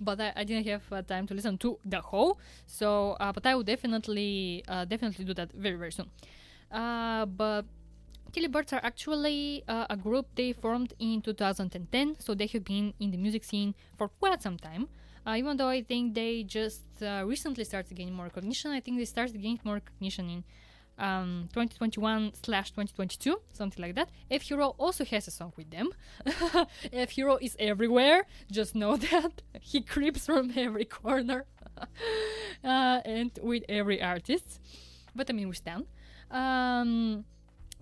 [0.00, 2.38] but I, I didn't have uh, time to listen to the whole.
[2.66, 6.10] So, uh, but I will definitely, uh, definitely do that very very soon.
[6.70, 7.64] Uh, but
[8.32, 13.10] Tilly Birds are actually a group they formed in 2010, so they have been in
[13.10, 14.88] the music scene for quite some time.
[15.26, 18.98] Uh, even though I think they just uh, recently started gaining more recognition, I think
[18.98, 20.44] they started gaining more recognition in
[20.98, 24.08] um, 2021 slash 2022, something like that.
[24.30, 25.90] F Hero also has a song with them.
[26.92, 28.26] F Hero is everywhere.
[28.50, 31.46] Just know that he creeps from every corner
[32.64, 34.60] uh, and with every artist.
[35.14, 35.86] But I mean, we stand.
[36.30, 37.24] Um,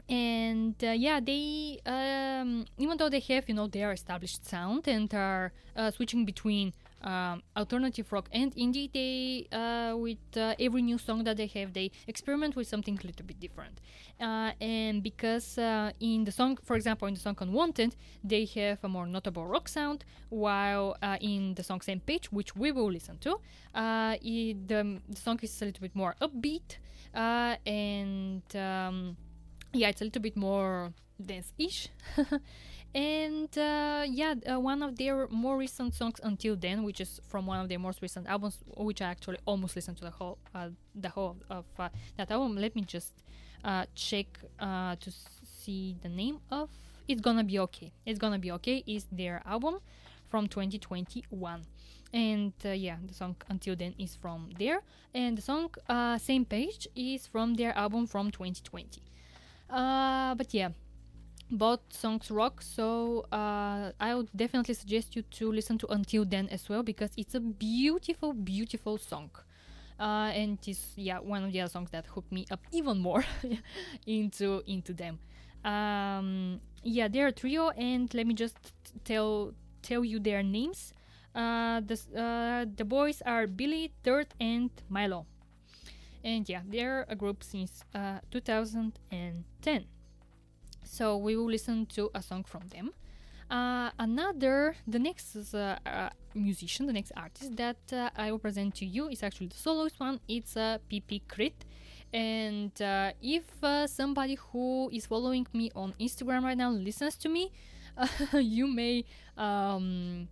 [0.09, 5.15] and uh, yeah they um, even though they have you know their established sound and
[5.15, 6.73] are uh, switching between
[7.03, 11.73] um, alternative rock and indie they uh, with uh, every new song that they have
[11.73, 13.81] they experiment with something a little bit different.
[14.21, 18.79] Uh, and because uh, in the song for example in the song unwanted they have
[18.83, 22.91] a more notable rock sound while uh, in the song same page which we will
[22.91, 23.39] listen to
[23.75, 26.77] uh, it, the, the song is a little bit more upbeat
[27.15, 29.17] and um,
[29.73, 30.93] yeah it's a little bit more
[31.25, 31.89] dance-ish
[32.95, 37.47] and uh, yeah uh, one of their more recent songs until then which is from
[37.47, 40.69] one of their most recent albums which i actually almost listened to the whole uh,
[40.95, 42.57] the whole of uh, that album.
[42.57, 43.13] Let me just
[43.65, 44.27] uh, check
[44.59, 45.13] uh, to
[45.45, 46.71] see the name of
[47.07, 47.93] it's gonna be okay.
[48.07, 49.79] It's gonna be okay is their album
[50.29, 51.63] from 2021
[52.13, 54.83] and yeah the song until then is from there.
[55.15, 59.03] And the song uh, same page is from their album from 2020
[59.71, 60.71] uh, but yeah
[61.51, 66.49] both songs rock so uh, i would definitely suggest you to listen to until then
[66.49, 69.31] as well because it's a beautiful beautiful song
[70.01, 73.25] uh, and it's yeah one of the other songs that hooked me up even more
[74.07, 75.19] into into them.
[75.63, 78.57] Um, yeah, they're a trio, and let me just
[79.05, 79.53] tell
[79.83, 80.95] tell you their names.
[81.35, 85.27] Uh, the uh, the boys are Billy, Third, and Milo,
[86.25, 89.85] and yeah, they're a group since uh, 2010.
[90.91, 92.91] So we will listen to a song from them.
[93.49, 98.75] Uh, another, the next uh, uh, musician, the next artist that uh, I will present
[98.77, 100.19] to you is actually the soloist one.
[100.27, 101.55] It's uh, PP Krit.
[102.13, 103.45] And uh, if
[103.89, 107.53] somebody who is following me on Instagram right now listens to me,
[108.33, 109.05] you may
[109.39, 110.27] um,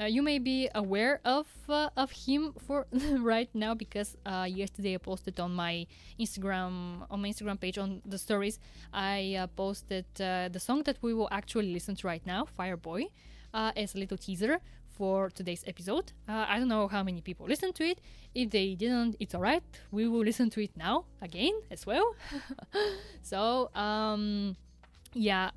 [0.00, 2.86] uh, you may be aware of uh, of him for
[3.18, 5.86] right now because uh, yesterday I posted on my
[6.18, 8.58] Instagram on my Instagram page on the stories
[8.92, 13.06] I uh, posted uh, the song that we will actually listen to right now, Fireboy,
[13.52, 14.60] uh, as a little teaser
[14.90, 16.12] for today's episode.
[16.28, 18.00] I don't know how many people listened to it.
[18.34, 19.62] If they didn't, it's alright.
[19.90, 22.14] We will listen to it now again as well.
[23.22, 24.56] so um,
[25.14, 25.50] yeah.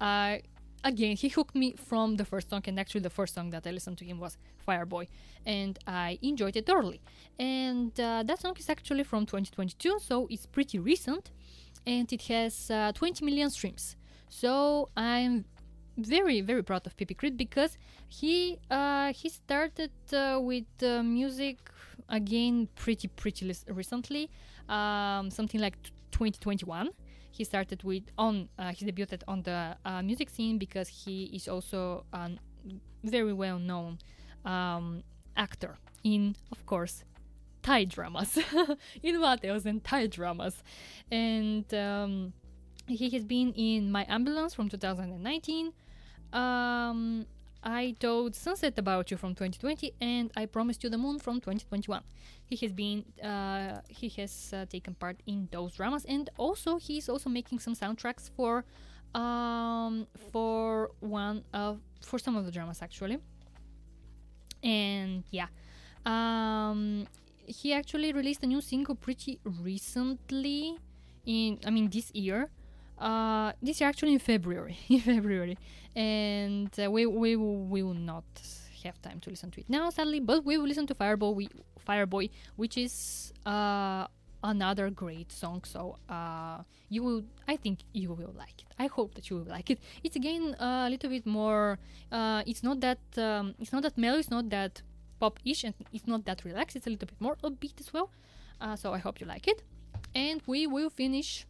[0.86, 3.72] Again, he hooked me from the first song, and actually, the first song that I
[3.72, 4.38] listened to him was
[4.68, 5.08] Fireboy,
[5.44, 7.02] and I enjoyed it thoroughly.
[7.40, 11.32] And uh, that song is actually from 2022, so it's pretty recent,
[11.88, 13.96] and it has uh, 20 million streams.
[14.30, 15.46] So I'm
[15.98, 21.58] very very proud of PP Krit because he uh, he started uh, with uh, music
[22.10, 24.30] again pretty pretty recently,
[24.70, 26.90] um, something like t- 2021
[27.36, 31.48] he started with on uh, he debuted on the uh, music scene because he is
[31.48, 32.32] also a
[33.04, 33.98] very well known
[34.46, 35.04] um,
[35.36, 37.04] actor in of course
[37.66, 38.38] Thai dramas
[39.04, 40.62] in what else than Thai dramas.
[41.12, 42.34] And um,
[42.88, 45.74] he has been in My Ambulance from 2019
[46.32, 47.26] um,
[47.66, 52.04] I told Sunset About You from 2020 and I Promised You the Moon from 2021.
[52.46, 57.10] He has been uh, he has uh, taken part in those dramas and also he's
[57.10, 58.66] also making some soundtracks for
[59.16, 63.18] um, for one of for some of the dramas actually.
[64.62, 65.48] And yeah,
[66.06, 67.08] um,
[67.48, 70.78] he actually released a new single pretty recently
[71.26, 72.52] in I mean this year.
[72.98, 75.58] Uh, this year actually in February, in February,
[75.96, 78.24] and uh, we we will, not
[78.84, 80.20] have time to listen to it now, sadly.
[80.20, 81.50] But we will listen to Fireboy, we,
[81.88, 84.08] Fireboy, which is uh,
[84.44, 85.64] another great song.
[85.66, 88.74] So uh, you will, I think you will like it.
[88.80, 89.80] I hope that you will like it.
[90.04, 91.80] It's again a little bit more.
[92.12, 94.20] Uh, it's not that um, it's not that mellow.
[94.20, 94.82] It's not that
[95.20, 96.76] pop-ish, and it's not that relaxed.
[96.76, 98.10] It's a little bit more upbeat as well.
[98.62, 99.64] Uh, so I hope you like it.
[100.14, 101.46] And we will finish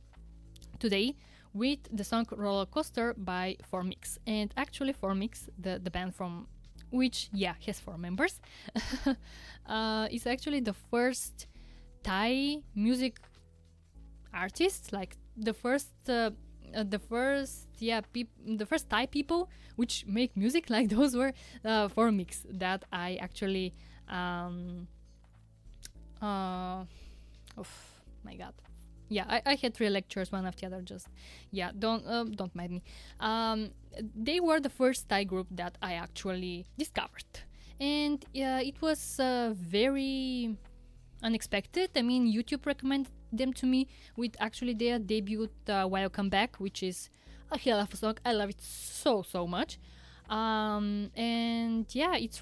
[0.79, 1.15] today
[1.55, 4.17] with the song Roller Coaster by 4MIX.
[4.27, 6.47] And actually, 4MIX, the, the band from
[6.91, 8.39] which, yeah, has four members,
[9.65, 11.47] uh, is actually the first
[12.03, 13.17] Thai music
[14.33, 15.89] artist, like the first.
[16.07, 16.31] Uh,
[16.75, 18.01] uh, the first yeah
[18.43, 21.31] the first Thai people which make music like those were
[21.63, 23.73] uh, 4MIX that I actually
[24.09, 24.87] um
[26.21, 26.83] uh
[27.57, 27.65] oh
[28.23, 28.53] my god
[29.09, 31.07] yeah I, I had three lectures one after the other just
[31.51, 32.83] yeah don't uh, don't mind me.
[33.19, 33.71] Um
[34.15, 37.25] they were the first thai group that i actually discovered.
[37.79, 40.55] And uh, it was uh, very
[41.23, 41.89] unexpected.
[41.95, 46.81] I mean youtube recommended them to me with actually their debut uh, welcome back which
[46.83, 47.09] is
[47.51, 48.17] a hell of a song.
[48.25, 49.77] I love it so so much
[50.29, 52.41] um, and yeah it's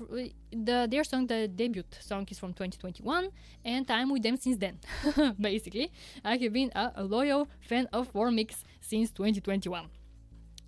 [0.51, 3.29] the their song the debut song is from 2021
[3.65, 4.79] and i'm with them since then
[5.39, 5.91] basically.
[6.23, 9.87] I have been a, a loyal fan of 4MIX since 2021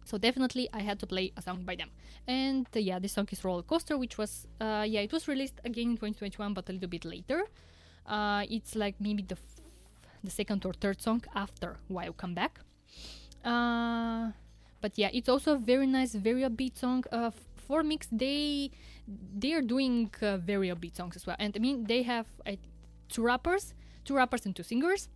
[0.04, 1.90] so definitely i had to play a song by them.
[2.28, 5.60] And uh, yeah this song is roller coaster which was uh, yeah it was released
[5.64, 7.44] again in 2021 but a little bit later.
[8.06, 9.62] Uh, it's like maybe the f-
[10.24, 12.60] the second or third song after while come back
[13.44, 14.32] uh,
[14.86, 17.32] but yeah it's also a very nice very upbeat song uh,
[17.66, 18.70] for mix they
[19.42, 22.52] they are doing uh, very upbeat songs as well and i mean they have uh,
[23.14, 23.74] two rappers
[24.08, 25.10] two rappers and two singers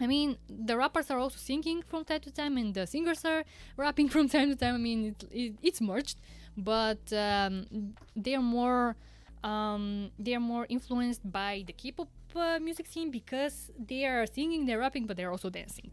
[0.00, 3.42] I mean, the rappers are also singing from time to time, and the singers are
[3.76, 4.76] rapping from time to time.
[4.76, 6.18] I mean, it, it, it's merged,
[6.56, 7.66] but um,
[8.14, 8.94] they are more
[9.42, 14.66] um, they are more influenced by the K-pop uh, music scene because they are singing,
[14.66, 15.92] they're rapping, but they're also dancing.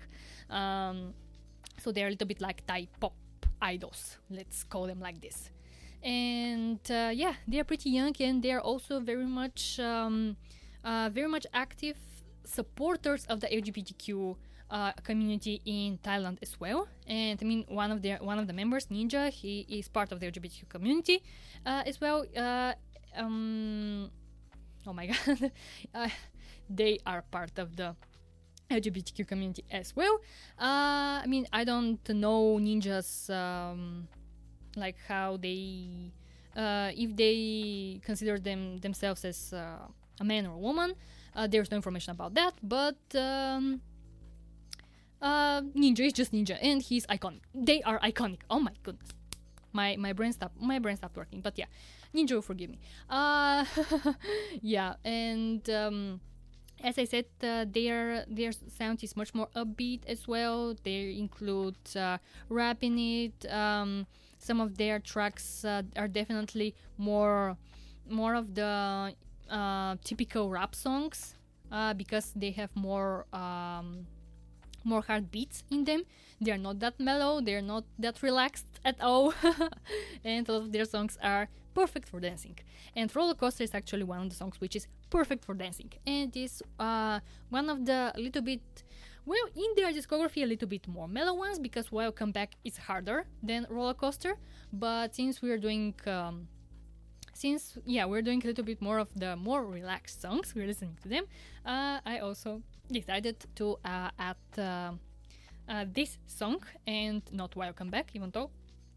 [0.52, 1.16] Um,
[1.78, 3.14] so they're a little bit like Thai pop
[3.62, 4.18] idols.
[4.30, 5.50] Let's call them like this.
[6.04, 10.38] And uh, yeah, they are pretty young, and they are also very much um,
[10.84, 11.98] uh, very much active
[12.44, 14.36] supporters of the LGBTQ
[14.70, 16.88] uh, community in Thailand as well.
[17.08, 20.20] And I mean, one of their one of the members, Ninja, he is part of
[20.20, 21.24] the LGBTQ community
[21.66, 22.26] uh, as well.
[22.36, 22.74] Uh,
[23.18, 24.12] um,
[24.86, 25.52] oh my god,
[25.94, 26.10] uh,
[26.70, 27.96] they are part of the
[28.70, 30.20] LGBTQ community as well.
[30.60, 34.08] Uh, I mean, I don't know ninjas um,
[34.76, 36.12] like how they,
[36.56, 39.88] uh, if they consider them themselves as uh,
[40.20, 40.94] a man or a woman.
[41.36, 43.82] Uh, there's no information about that, but um,
[45.22, 47.42] uh, Ninja is just Ninja, and he's iconic.
[47.54, 48.40] They are iconic.
[48.50, 49.10] Oh my goodness,
[49.74, 50.62] my my brain stopped.
[50.62, 51.42] My brain stopped working.
[51.42, 51.66] But yeah,
[52.16, 52.80] Ninja forgive me.
[53.10, 53.66] Uh,
[54.62, 55.70] yeah, and.
[55.70, 56.22] Um,
[56.86, 60.76] as I said, uh, their their sound is much more upbeat as well.
[60.84, 63.52] They include uh, rap in it.
[63.52, 64.06] Um,
[64.38, 67.58] some of their tracks uh, are definitely more
[68.08, 69.16] more of the
[69.50, 71.36] uh, typical rap songs
[71.72, 74.06] uh, because they have more um,
[74.84, 76.04] more hard beats in them.
[76.40, 77.42] They are not that mellow.
[77.42, 79.34] They are not that relaxed at all,
[80.24, 82.58] and a lot of their songs are perfect for dancing.
[82.96, 86.36] And Roller Coaster is actually one of the songs which is perfect for dancing, and
[86.36, 88.84] is uh, one of the little bit
[89.26, 93.26] well in their discography a little bit more mellow ones because Welcome Back is harder
[93.42, 94.34] than Roller Coaster.
[94.74, 96.50] But since we're doing um,
[97.34, 100.98] since yeah we're doing a little bit more of the more relaxed songs we're listening
[101.04, 101.26] to them
[101.66, 104.92] uh, i also decided to uh, add uh,
[105.68, 108.50] uh, this song and not welcome back even though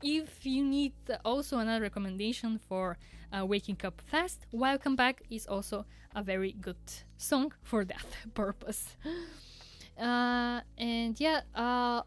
[0.03, 0.93] if you need
[1.25, 2.97] also another recommendation for
[3.37, 5.85] uh, waking up fast welcome back is also
[6.15, 6.77] a very good
[7.17, 8.97] song for that purpose.
[9.99, 12.03] Uh, and yeah uh,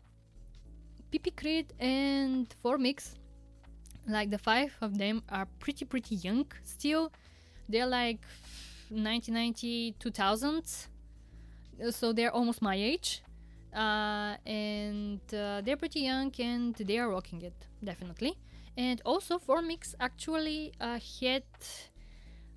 [1.12, 3.16] PP Krit and 4MIX
[4.08, 7.12] like the five of them are pretty pretty young still.
[7.68, 8.22] They're like
[8.88, 10.64] 1990 2000
[11.92, 13.24] so they're almost my age
[13.74, 18.38] uh, and uh, they're pretty young and they are rocking it definitely.
[18.78, 21.44] And also 4MIX actually uh, had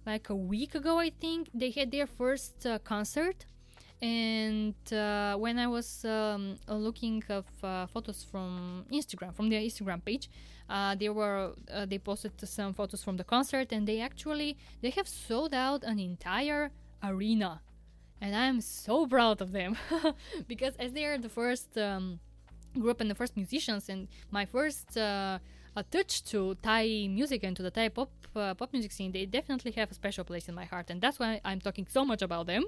[0.07, 3.47] like a week ago i think they had their first uh, concert.
[4.03, 10.05] And uh, when i was um, looking of uh, photos from instagram from their instagram
[10.05, 10.29] page
[10.99, 11.55] they were
[11.87, 15.99] they posted some photos from the concert and they actually they have sold out an
[15.99, 16.71] entire
[17.03, 17.63] arena
[18.25, 19.77] and i'm so proud of them.
[20.49, 22.19] Because as they are the first um,
[22.83, 25.39] group and the first musicians and my first uh,
[25.77, 29.27] a touch to Thai music and to the Thai pop uh, pop music scene, they
[29.27, 32.23] definitely have a special place in my heart, and that's why I'm talking so much
[32.23, 32.65] about them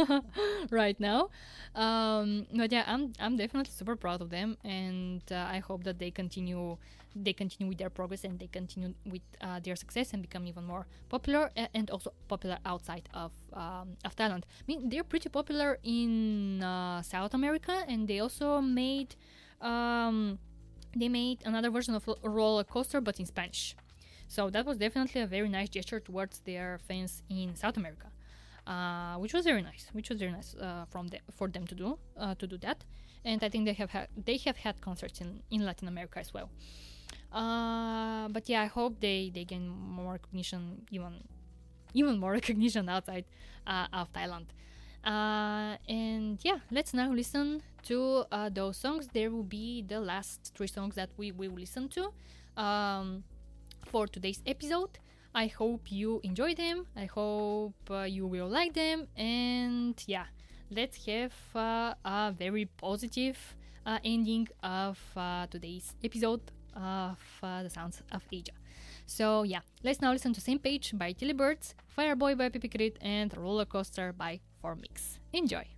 [0.70, 1.30] right now.
[1.74, 5.98] Um, but yeah, I'm I'm definitely super proud of them, and uh, I hope that
[5.98, 6.76] they continue
[7.14, 10.64] they continue with their progress and they continue with uh, their success and become even
[10.64, 14.42] more popular and also popular outside of um, of Thailand.
[14.44, 19.16] I mean, they're pretty popular in uh, South America, and they also made.
[19.60, 20.38] Um,
[21.00, 23.76] they made another version of roller coaster but in spanish.
[24.28, 28.08] So that was definitely a very nice gesture towards their fans in south america
[28.66, 31.74] uh, which was very nice which was very nice uh, from the, for them to
[31.74, 32.84] do uh, to do that.
[33.24, 36.32] And i think they have had they have had concerts in, in latin america as
[36.34, 36.50] well.
[37.32, 41.22] Uh, but yeah i hope they they gain more recognition even
[41.94, 43.24] even more recognition outside
[43.66, 44.46] uh, of thailand.
[45.04, 49.08] Uh, and yeah, let's now listen to uh, those songs.
[49.12, 52.12] There will be the last three songs that we will listen to
[52.60, 53.24] um,
[53.86, 54.98] for today's episode.
[55.34, 56.86] I hope you enjoy them.
[56.96, 59.06] I hope uh, you will like them.
[59.16, 60.26] And yeah,
[60.70, 63.38] let's have uh, a very positive
[63.84, 66.40] uh, ending of uh, today's episode
[66.74, 68.52] of uh, The Sounds of Asia.
[69.06, 72.96] So yeah, let's now listen to Same Page by Tilly Birds, Fireboy by PP Krit,
[73.00, 75.18] and Roller Coaster by 4MIX.
[75.32, 75.75] Enjoy!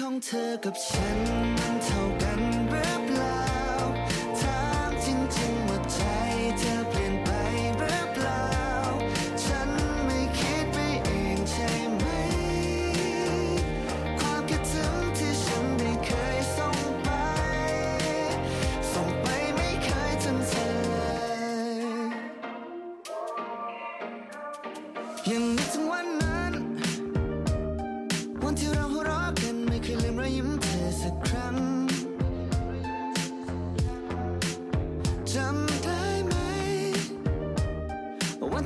[0.00, 1.77] ของเธอกับฉัน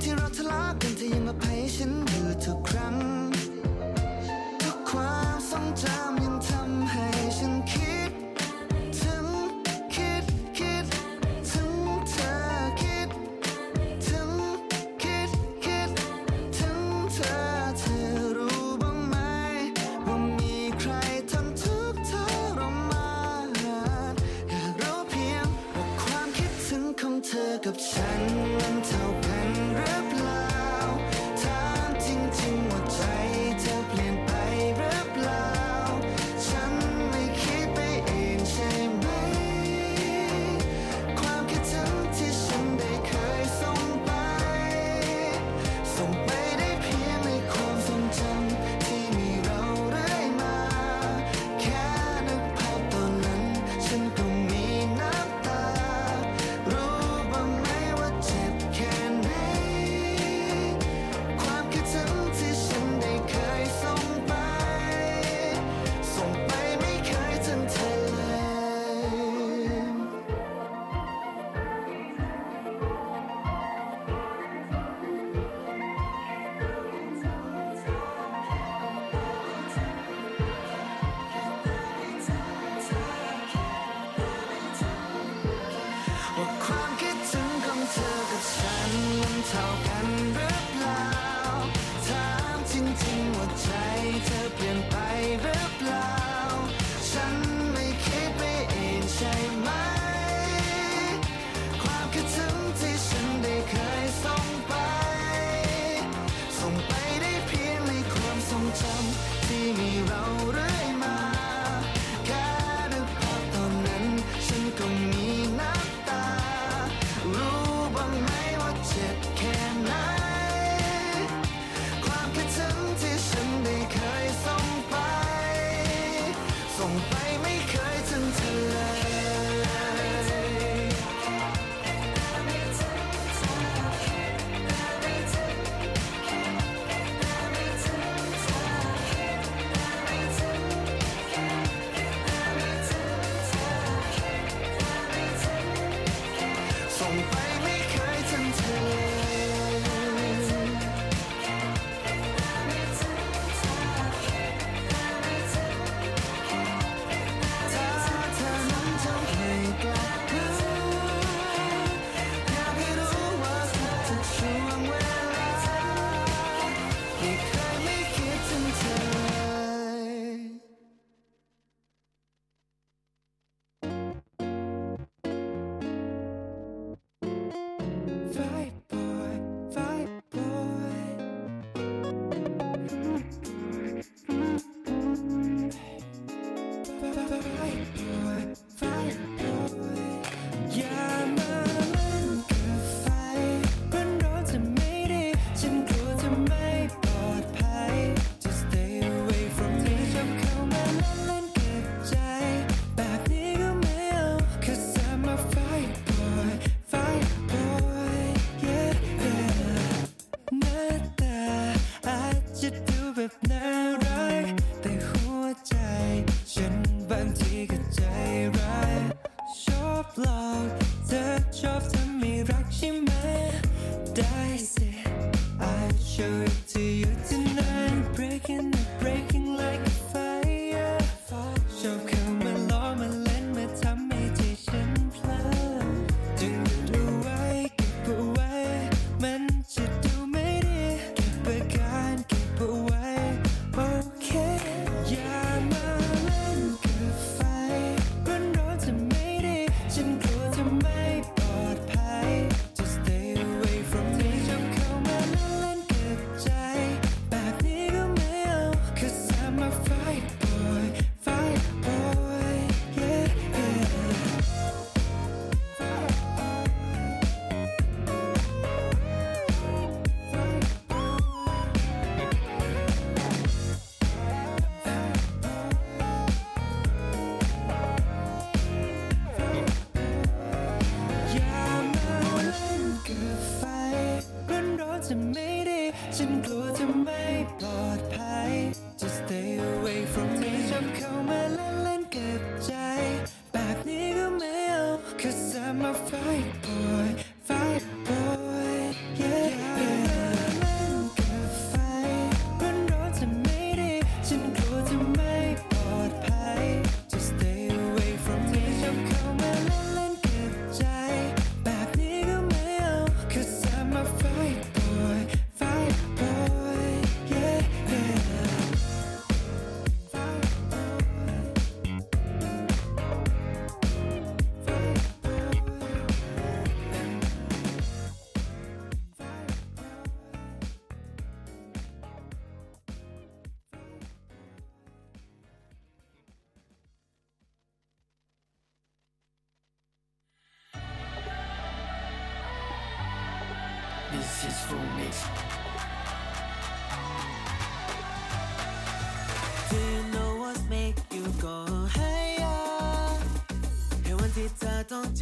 [0.05, 3.22] ที่เราทะเลาะกันเธอยังมาพายฉันอยู่ทุกครั้ง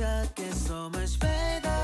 [0.01, 1.83] ธอต้องเจอ get so much better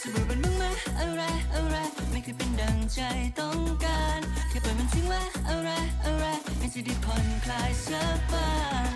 [0.00, 0.64] จะบอกมันบ้างไหม
[0.98, 1.22] อะไร
[1.54, 1.76] อะไร
[2.10, 3.00] ไม่เคยเป็นดังใจ
[3.40, 5.70] ต้องการแค่ปล่อยมันทิ้งไว้อะไร
[6.04, 6.24] อะไร
[6.58, 8.50] ไม่จะได้ผ่อนคลายสักบ้า
[8.86, 8.88] ง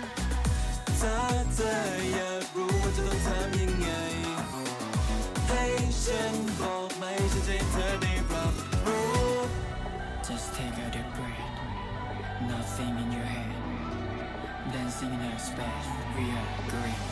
[1.00, 1.18] ถ้า
[1.54, 1.74] เธอ
[2.14, 3.88] อยากรู้ว่าจะต้องทำยังไง
[5.48, 5.64] ให้
[6.04, 8.54] ฉันบอกไหมฉันจะให้เธอได้รับ
[8.86, 9.06] รู้
[10.26, 11.44] Just take a deep breath.
[12.52, 13.52] Nothing in your head.
[14.72, 15.88] Dancing in our space.
[16.14, 17.11] We are green.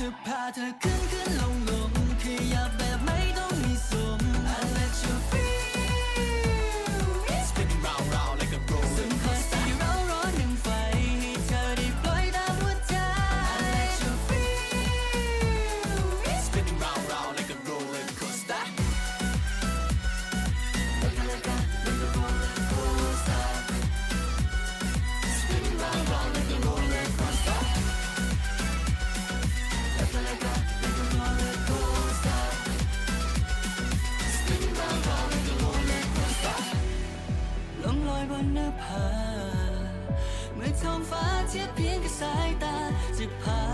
[0.00, 1.99] 파들파들 큰큰 롱롱.
[41.50, 42.26] 街边个晒
[42.60, 42.94] 单
[43.42, 43.69] 怕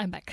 [0.00, 0.32] I'm back.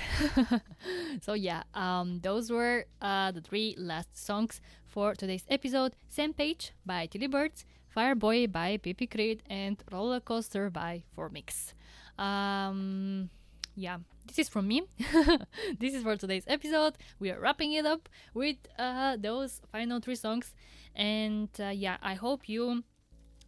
[1.20, 6.72] so yeah, um, those were uh, the three last songs for today's episode: "Same Page"
[6.86, 11.74] by Tilly Birds, "Fireboy" by PP Krit, and "Roller Coaster" by 4MIX.
[12.18, 13.28] Um,
[13.74, 14.84] yeah, this is from me.
[15.78, 16.96] this is for today's episode.
[17.18, 20.54] We are wrapping it up with uh, those final three songs,
[20.96, 22.84] and uh, yeah, I hope you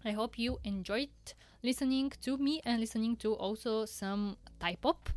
[0.04, 1.16] I hope you enjoyed
[1.62, 5.08] listening to me and listening to also some Thai pop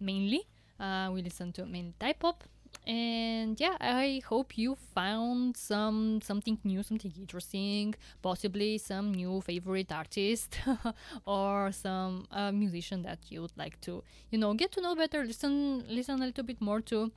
[0.00, 0.42] mainly.
[0.78, 2.44] Uh, we listen to main Thai pop.
[2.86, 9.90] And yeah, I hope you found some something new, something interesting, possibly some new favorite
[9.92, 10.58] artist
[11.26, 15.24] or some uh, musician that you would like to, you know, get to know better,
[15.24, 17.10] listen listen a little bit more to,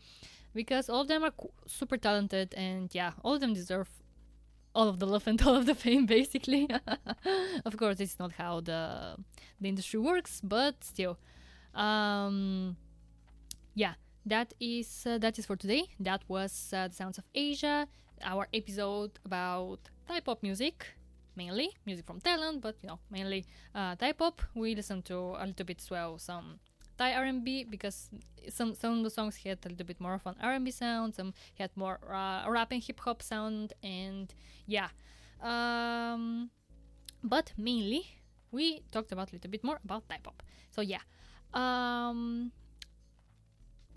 [0.53, 1.33] because all of them are
[1.65, 3.89] super talented and yeah, all of them deserve
[4.77, 6.69] all of the love and all of the fame basically
[7.65, 9.15] of course it's not how the
[9.59, 11.17] the industry works but still
[11.77, 12.75] um
[13.75, 13.93] yeah
[14.25, 17.87] that is uh, that is for today that was uh, the sounds of asia
[18.23, 20.87] our episode about thai pop music
[21.35, 23.45] mainly music from thailand but you know mainly
[23.75, 26.59] uh, thai pop we listened to a little bit as well some
[26.97, 28.09] Thai R&B because
[28.49, 31.33] some some of the songs had a little bit more of an R&B sound, some
[31.55, 34.33] had more uh, rap and hip hop sound, and
[34.65, 34.89] yeah.
[35.41, 36.49] Um,
[37.23, 38.17] but mainly
[38.51, 40.41] we talked about a little bit more about Thai pop.
[40.71, 41.01] So yeah.
[41.53, 42.51] Um,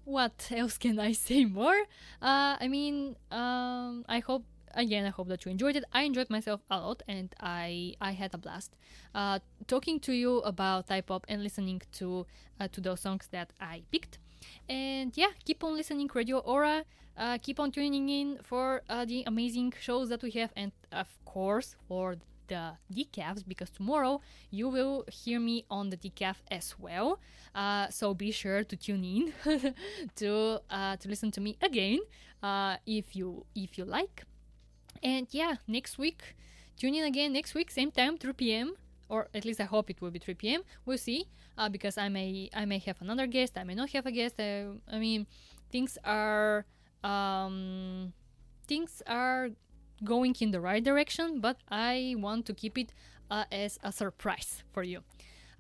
[0.05, 1.79] what else can I say more?
[2.21, 4.45] Uh, I mean, um, I hope
[4.75, 5.85] again, I hope that you enjoyed it.
[5.93, 8.77] I enjoyed myself a lot, and I I had a blast
[9.15, 12.27] uh, talking to you about Thai pop and listening to
[12.61, 14.19] uh, to those songs that I picked.
[14.69, 16.85] And yeah, keep on listening Radio Aura.
[17.17, 21.09] Uh, keep on tuning in for uh, the amazing shows that we have, and of
[21.25, 22.17] course for
[22.51, 24.21] the decafs because tomorrow
[24.51, 27.19] you will hear me on the decaf as well.
[27.55, 29.33] Uh, so be sure to tune in
[30.17, 32.01] to uh, to listen to me again
[32.43, 34.25] uh, if you if you like.
[35.03, 36.37] And yeah, next week,
[36.77, 38.75] tune in again next week, same time, 3 p.m.
[39.09, 40.63] Or at least I hope it will be 3 p.m.
[40.85, 44.07] We'll see, uh, because I may I may have another guest, I may not have
[44.07, 44.39] a guest.
[44.39, 45.27] Uh, I mean,
[45.71, 46.67] things are
[47.03, 48.13] um,
[48.67, 49.51] things are
[50.05, 52.93] going in the right direction, but I want to keep it
[53.31, 55.01] uh, as a surprise for you.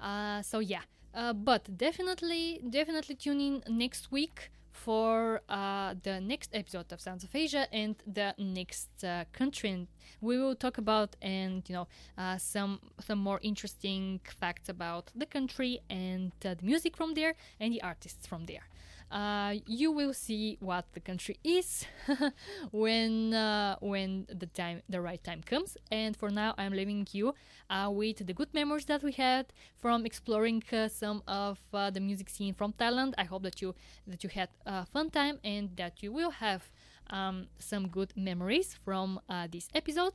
[0.00, 0.82] Uh, so yeah,
[1.14, 7.24] uh, but definitely, definitely tune in next week for uh, the next episode of Sounds
[7.24, 9.70] of Asia and the next uh, country.
[9.70, 9.88] And
[10.20, 15.26] we will talk about and you know uh, some some more interesting facts about the
[15.26, 18.66] country and the music from there and the artists from there.
[19.10, 21.84] Uh, you will see what the country is
[22.70, 25.76] when uh, when the time the right time comes.
[25.90, 27.34] And for now, I'm leaving you
[27.68, 29.46] uh, with the good memories that we had
[29.80, 33.14] from exploring uh, some of uh, the music scene from Thailand.
[33.18, 33.74] I hope that you
[34.06, 36.70] that you had a fun time and that you will have
[37.10, 39.20] um, some good memories from
[39.50, 40.14] this episode.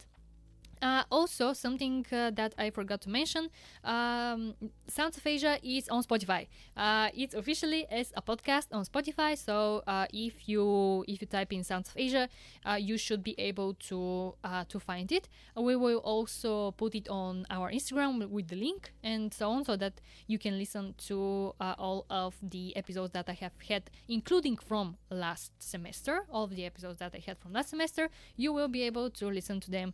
[0.81, 3.49] Uh, also, something uh, that I forgot to mention:
[3.83, 4.53] um,
[4.87, 6.47] Sounds of Asia is on Spotify.
[6.75, 9.37] Uh, it's officially as a podcast on Spotify.
[9.37, 12.27] So uh, if you if you type in Sounds of Asia,
[12.65, 15.29] uh, you should be able to uh, to find it.
[15.55, 19.75] We will also put it on our Instagram with the link and so on, so
[19.77, 24.97] that you can listen to all of the episodes that I have had, including from
[25.09, 26.25] last semester.
[26.29, 29.27] All of the episodes that I had from last semester, you will be able to
[29.27, 29.93] listen to them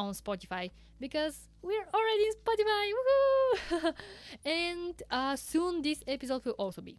[0.00, 3.94] on Spotify because we're already in Spotify.
[4.44, 6.98] And uh, soon this episode will also be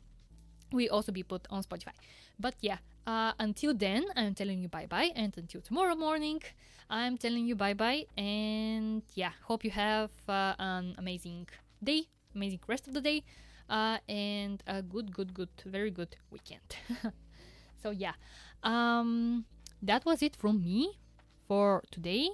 [0.71, 1.95] will also be put on Spotify.
[2.39, 6.41] But yeah, uh, until then, I'm telling you bye bye, and until tomorrow morning,
[6.89, 8.05] I'm telling you bye bye.
[8.17, 11.47] And yeah, hope you have uh, an amazing
[11.83, 12.03] day,
[12.35, 13.23] amazing rest of the day,
[13.69, 16.77] uh, and a good, good, good, very good weekend.
[17.83, 18.13] so yeah,
[18.63, 19.45] um,
[19.81, 20.99] that was it from me
[21.47, 22.29] for today.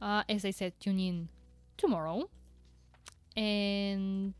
[0.00, 1.28] Uh, as I said, tune in
[1.76, 2.28] tomorrow.
[3.36, 4.34] And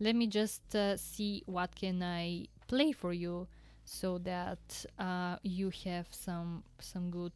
[0.00, 3.46] let me just uh, see what can I play for you
[3.84, 7.32] so that uh, you have some some good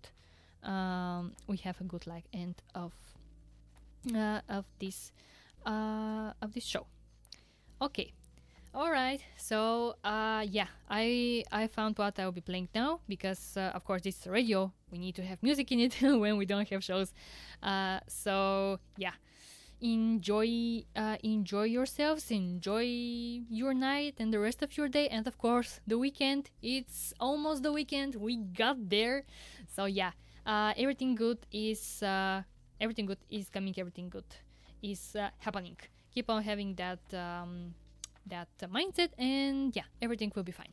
[0.62, 2.92] um, we have a good like end of
[4.14, 5.12] uh, of this
[5.66, 6.86] uh, of this show.
[7.80, 8.12] Okay.
[8.74, 9.20] All right.
[9.36, 14.02] So uh, yeah, I I found what I'll be playing now because uh, of course
[14.02, 14.72] this is radio.
[14.90, 17.12] We need to have music in it when we don't have shows.
[17.62, 19.12] Uh, so yeah,
[19.80, 22.84] enjoy uh, enjoy yourselves, enjoy
[23.48, 26.50] your night and the rest of your day, and of course the weekend.
[26.62, 28.14] It's almost the weekend.
[28.16, 29.24] We got there.
[29.74, 30.12] So yeah,
[30.46, 32.42] uh, everything good is uh,
[32.80, 33.74] everything good is coming.
[33.78, 34.30] Everything good
[34.82, 35.76] is uh, happening.
[36.14, 37.00] Keep on having that.
[37.12, 37.74] Um,
[38.28, 40.72] that mindset and yeah everything will be fine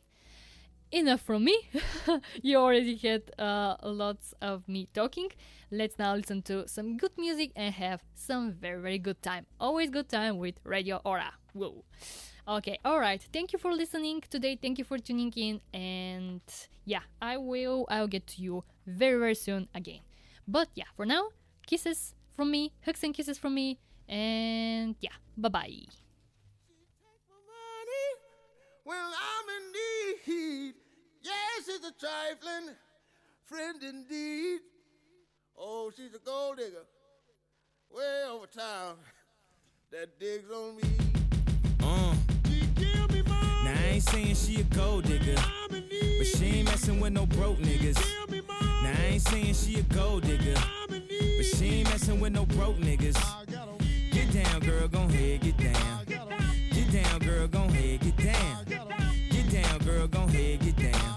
[0.96, 1.68] enough from me.
[2.42, 5.30] You already had uh, lots of me talking.
[5.70, 9.46] Let's now listen to some good music and have some very very good time.
[9.60, 11.32] Always good time with radio aura.
[11.52, 11.84] Whoa.
[12.48, 13.22] Okay all right.
[13.32, 14.56] Thank you for listening today.
[14.60, 15.60] Thank you for tuning in.
[15.74, 16.40] And
[16.88, 20.00] yeah i will i'll get to you very very soon again.
[20.48, 21.28] But yeah for now
[21.66, 23.78] kisses from me hugs and kisses from me.
[24.08, 25.86] And yeah bye bye
[28.86, 30.85] when I'm in need.
[31.26, 32.76] Yes, she's a trifling
[33.46, 34.60] friend indeed.
[35.58, 36.86] Oh, she's a gold digger
[37.90, 38.94] way over town
[39.90, 40.82] that digs on me.
[41.82, 42.14] Uh.
[43.12, 43.22] me
[43.64, 45.34] now, I ain't saying she a gold digger,
[45.68, 47.98] but she ain't messing with no broke niggas.
[48.84, 50.54] Now, I ain't saying she a gold digger,
[50.88, 53.18] but she ain't messing with no broke niggas.
[54.12, 56.04] Get down, girl, gon' head, get down.
[56.70, 58.64] Get down, girl, gon' head, get down.
[58.64, 61.15] Get down, girl, gon' head, get down.